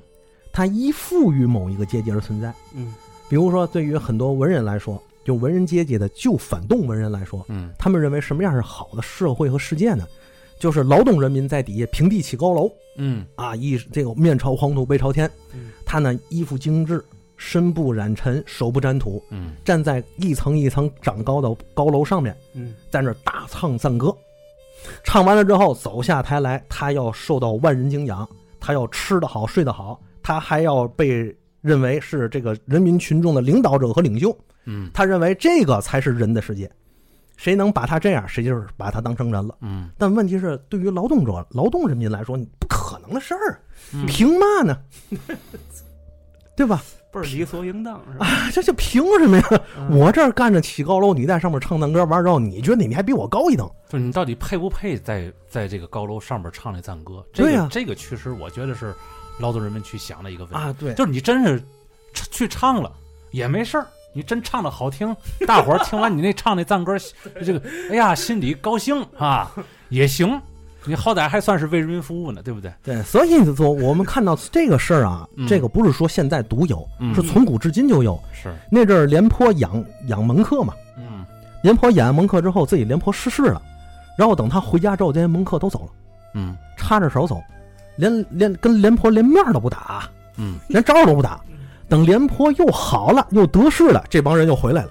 [0.52, 2.54] 它依附于某一个阶级而存在。
[2.74, 2.94] 嗯。
[3.30, 7.72] 比如说，对于很多文人来说，就文人阶级的旧反动文人来说，嗯。
[7.78, 10.06] 他们认为什么样是好的社会和世界呢？
[10.62, 13.26] 就是劳动人民在底下平地起高楼嗯。
[13.36, 15.72] 啊，一这个面朝黄土背朝天，嗯。
[15.84, 17.04] 他呢衣服精致，
[17.36, 19.56] 身不染尘，手不沾土，嗯。
[19.66, 22.76] 站在一层一层长高的高楼上面，嗯。
[22.92, 24.16] 在那儿大唱赞歌。
[25.04, 28.30] 唱完了之后走下台来，他要受到万人敬仰，
[28.60, 34.32] 他要吃得好睡得好，他还要被认为是这个人民群众的领导者和领袖。
[34.66, 34.92] 嗯。
[34.94, 36.72] 他认为这个才是人的世界，
[37.38, 39.56] 谁能把他这样，谁就是把他当成人了。
[39.62, 43.60] 嗯但问题是，对于劳动者、劳动人民来说，你不可能的事儿，
[43.94, 44.78] 嗯凭嘛呢？
[46.56, 46.84] 对吧？
[47.12, 48.26] 倍儿理所应当是吧？
[48.26, 49.62] 啊，这就凭什么呀？
[49.78, 53.70] 嗯我这儿干着起高楼，你在上面唱赞歌，完之后，你觉得你还比我高一等？
[53.90, 57.26] 就是你到底配不配在在这个高楼上面唱那赞歌？
[57.34, 58.94] 这个、对呀这个确实我觉得是
[59.40, 60.60] 劳动人民去想的一个问题。
[60.60, 61.62] 啊，对，就是你真是
[62.14, 62.94] 去唱了
[63.32, 65.16] 也没事儿，你真唱的好听，
[65.48, 66.98] 大伙儿听完你那唱那赞歌，
[67.46, 69.52] 这个哎呀心里高兴啊
[69.90, 70.40] 也行。
[70.84, 72.74] 你好歹还算是为人民服务呢，对不对？
[72.82, 78.20] 对，所以说我们看到这个事儿啊，嗯这个不是说现在独有，嗯是从古至今就有。
[78.34, 81.24] 是，那阵儿廉颇养养门客嘛，嗯
[81.62, 83.62] 廉颇养完门客之后，自己廉颇逝世了，
[84.18, 85.90] 然后等他回家之后，这些门客都走了，
[86.34, 87.40] 嗯插着手走，
[87.96, 91.40] 连连跟廉颇连面都不打，嗯连招都不打。
[91.92, 94.90] 等廉颇又好了，又得势了，这帮人又回来了。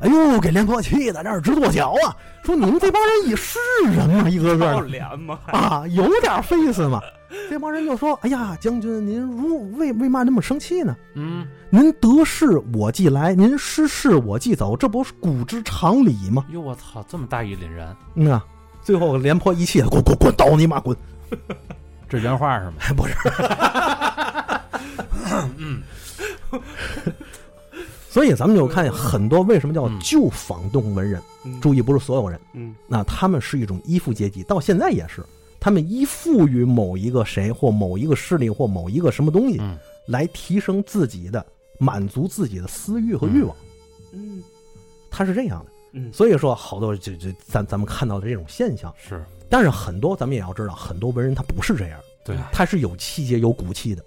[0.00, 2.14] 哎呦，给廉颇气的，那是直跺脚啊！
[2.44, 4.28] 说你们这帮人也是人吗？
[4.28, 5.38] 一个个要的脸吗？
[5.46, 7.00] 啊，有点 face 嘛。
[7.48, 10.94] 这帮人就说：“哎呀，将军，您如为为嘛那么生气呢？
[11.14, 18.44] 嗯，您得势我即来，您失势我即走，这不是古之常理吗哟我操，这么大义凛然，？”嗯啊，
[18.82, 20.94] 最后廉颇一气，滚滚滚，倒你妈滚！
[22.08, 22.72] 这原话是吗？
[22.94, 23.14] 不是，
[28.08, 29.98] 所以咱们就看很多为什么叫嗯。
[30.00, 31.60] 旧仿动文人，嗯。
[31.60, 32.74] 注意不是所有人，嗯。
[32.86, 35.24] 那他们是一种依附阶级，到现在也是，
[35.60, 39.78] 他们依附于某一个谁或某一个势力或某一个什么东西，嗯。
[40.06, 41.44] 来提升自己的
[41.78, 43.54] 满足自己的私欲和欲望，
[44.12, 44.42] 嗯。
[45.10, 45.72] 他是这样的。
[45.92, 49.24] 嗯，所以说，好多就就咱咱们看到的这种现象，是。
[49.48, 52.36] 但是很多咱们也要知道，很多文人他不是这样，对。
[52.52, 54.04] 他是有气节、有骨气的，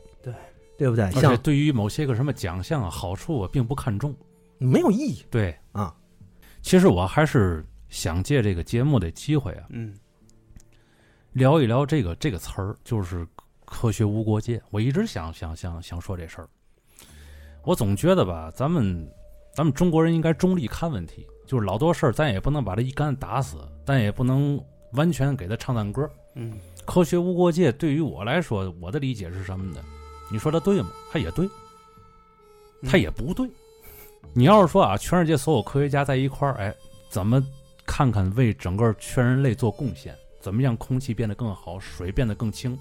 [0.79, 1.05] 对对不对？
[1.05, 4.15] 而且像对于某些个什么奖项啊、好处啊，并不看重。
[4.57, 5.93] 没有意义对，啊。
[6.61, 9.93] 其实我还是想借这个节目的机会啊，嗯
[11.33, 13.25] 聊一聊这个这个词儿，就是
[13.65, 14.61] 科学无国界。
[14.71, 16.49] 我一直想想想想说这事儿，
[17.63, 19.07] 我总觉得吧，咱们
[19.53, 24.59] 咱们中国人应该中立看问题，就是老多事儿咱也不能把它一竿子打死，但也不能
[24.93, 26.09] 完全给他唱赞歌。
[26.35, 26.53] 嗯
[26.85, 29.81] 科学无国界对于我来说，我的理解是什么呢？
[30.31, 30.89] 你说它对吗？
[31.11, 31.49] 它也对，
[32.87, 33.49] 它也不对。
[34.33, 36.73] 你要是说啊，全世界所有科学家在一块儿，哎，
[37.09, 37.43] 怎么
[37.85, 40.15] 看看为整个全人类做贡献？
[40.39, 42.77] 怎么让空气变得更好，水变得更清？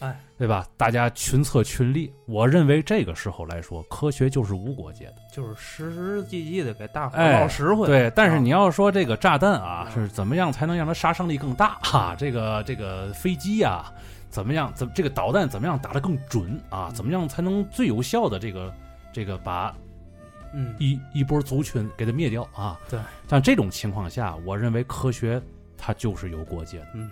[0.00, 0.66] 哎，对吧？
[0.76, 5.14] 大家群策群力，我认为这个时候来说，科学就是无国界的。
[5.32, 7.86] 就是实实际际的给大伙哎儿唠实惠。
[7.86, 12.14] 对，但是啊你要说这个炸弹啊，啊是怎么样才能让它杀伤力更大啊？
[12.18, 13.90] 这个这个飞机呀、
[14.28, 14.72] 怎么样？
[14.74, 16.90] 怎这个导弹怎么样打得更准啊？
[16.94, 18.74] 怎么样才能最有效的这个
[19.12, 19.74] 这个把
[20.54, 22.78] 嗯一一波族群给它灭掉啊？
[22.88, 25.40] 对，像这种情况下，我认为科学
[25.76, 26.86] 它就是有国界的。
[26.94, 27.10] 嗯，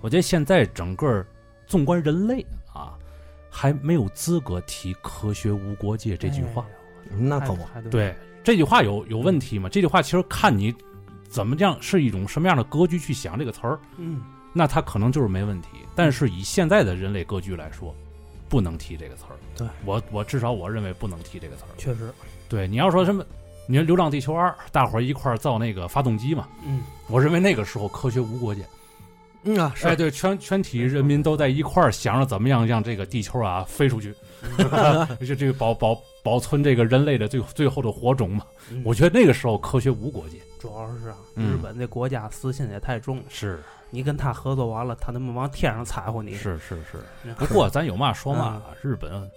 [0.00, 1.24] 我觉得现在整个
[1.66, 2.94] 纵观人类啊，
[3.50, 6.64] 还没有资格提“科学无国界”这句话。
[7.18, 9.68] 那可不，对这句话有有问题吗？
[9.68, 10.74] 这句话其实看你
[11.28, 14.22] 怎么样是一种什么样的格局去想这个词儿，嗯
[14.54, 15.68] 那它可能就是没问题。
[15.94, 17.94] 但是以现在的人类格局来说，
[18.48, 19.36] 不能提这个词儿。
[19.56, 21.74] 对我我至少我认为不能提这个词儿。
[21.76, 22.10] 确实
[22.48, 23.24] 对，你要说什么，
[23.68, 28.64] 你说《流浪地球二》，大伙儿一块儿造那个发动机嘛，嗯我认为那个时候科学无国界。
[29.46, 34.14] 嗯啊，哎，对，全全体人民都在一块儿想着怎么样让这个地球啊飞出去，
[35.26, 38.44] 就这个保保保存这个人类的最最后的火种嘛。
[38.70, 43.24] 嗯我觉得那个时候科学无国界，主要是日本这国家私心也太重了。
[43.28, 46.34] 是你跟他合作完了，他他妈往天上踩乎你。
[46.34, 46.98] 是是是。
[47.22, 49.30] 嗯 不过咱有嘛说嘛，日本、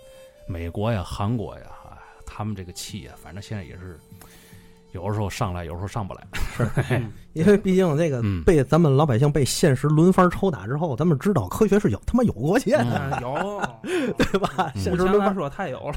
[0.47, 3.99] 美国呀、韩国呀，哎他们这个气呀，反正现在也是
[4.93, 6.27] 有的时候上来，有时候上不来。
[6.89, 8.43] 嗯因为毕竟这个嗯。
[8.43, 13.61] 被咱们老百姓被现实轮番抽打之后，咱们知道科学是有他妈有国界的，嗯有，
[14.17, 14.71] 对吧？
[14.73, 14.81] 嗯。
[14.81, 15.95] 现实轮番说太有了。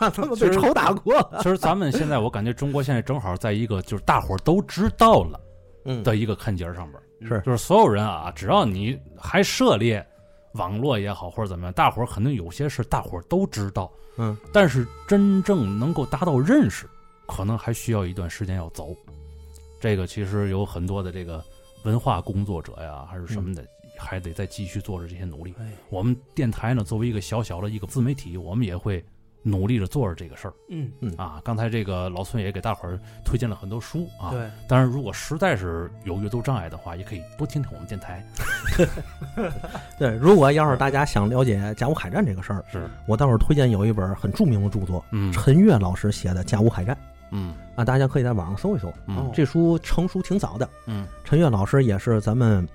[0.10, 5.38] 他们被抽打过了，其实咱们现在，我感觉中国现在正好在一个就是大伙都知道了
[5.84, 7.02] 嗯，的一个坎节上边儿，
[7.38, 7.40] 是。
[7.46, 10.04] 就是所有人啊，只要你还涉猎
[10.54, 16.84] 网络也好或者怎么样，大伙儿肯定有些事大伙都知道，嗯，但是真正能够达到认识，
[17.30, 18.94] 可能还需要一段时间要走。
[19.80, 21.42] 这个其实有很多的这个
[21.84, 23.64] 文化工作者呀，还是什么的，
[23.96, 25.54] 还得再继续做着这些努力。
[25.58, 29.02] 哎，我们电台呢，作为一个小小的一个自媒体，我们也会
[29.42, 31.40] 努力着做着这个事儿嗯，啊。
[31.42, 34.28] 刚才这个老孙也给大伙儿推荐了很多书啊。
[34.32, 38.22] 对，当然，如果实在是有阅读障碍的话，也可以多听听我们电台。
[39.98, 40.14] 对。
[40.16, 46.94] 如果要是大家想了解甲午海战这个事儿，是，我待会儿推荐有一本很著名的著作，嗯陈悦老师写的《甲午海战
[47.30, 48.92] 嗯》啊，大家可以在网上搜一搜。
[49.06, 49.30] 嗯。
[49.32, 51.06] 这书成熟挺早的，嗯。
[51.24, 52.66] 陈悦老师也是咱们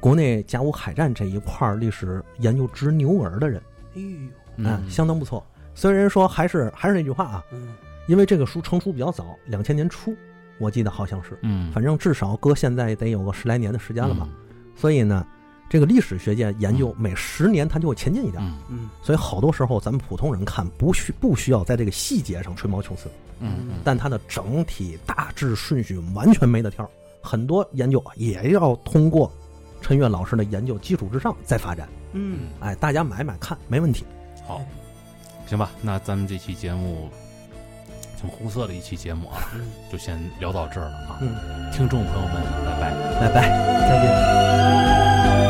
[0.00, 3.60] 国内甲午海战这一块儿历史研究直牛耳的人。
[3.94, 5.44] 哎呦，啊，嗯，相当不错。
[5.74, 7.74] 虽然说还是还是那句话啊，嗯，
[8.06, 10.14] 因为这个书成熟比较早，两千年初，
[10.58, 14.28] 我记得好像是，嗯，反正至少搁现在得有个十来年的时间了吧。
[14.28, 14.34] 嗯。
[14.74, 15.26] 所以呢，
[15.68, 26.88] 这个历史学界研究每十年它就会前进一点，嗯嗯，所以好多时候咱们普通人看不需不需要在这个细节上吹毛求疵，嗯嗯，但它的整体大致顺序完全没得挑。
[27.20, 29.30] 很多研究也要通过
[29.82, 31.86] 陈悦老师的研究基础之上再发展。
[32.12, 34.06] 嗯，哎，大家买买看没问题。
[34.46, 34.62] 好，
[35.46, 37.10] 行吧，那咱们这期节目
[38.18, 39.60] 挺红色的一期节目啊，嗯
[39.92, 41.18] 就先聊到这儿了啊。
[41.20, 42.90] 嗯，听众朋友们，拜拜。
[43.20, 43.48] 拜拜，
[43.88, 45.47] 再见。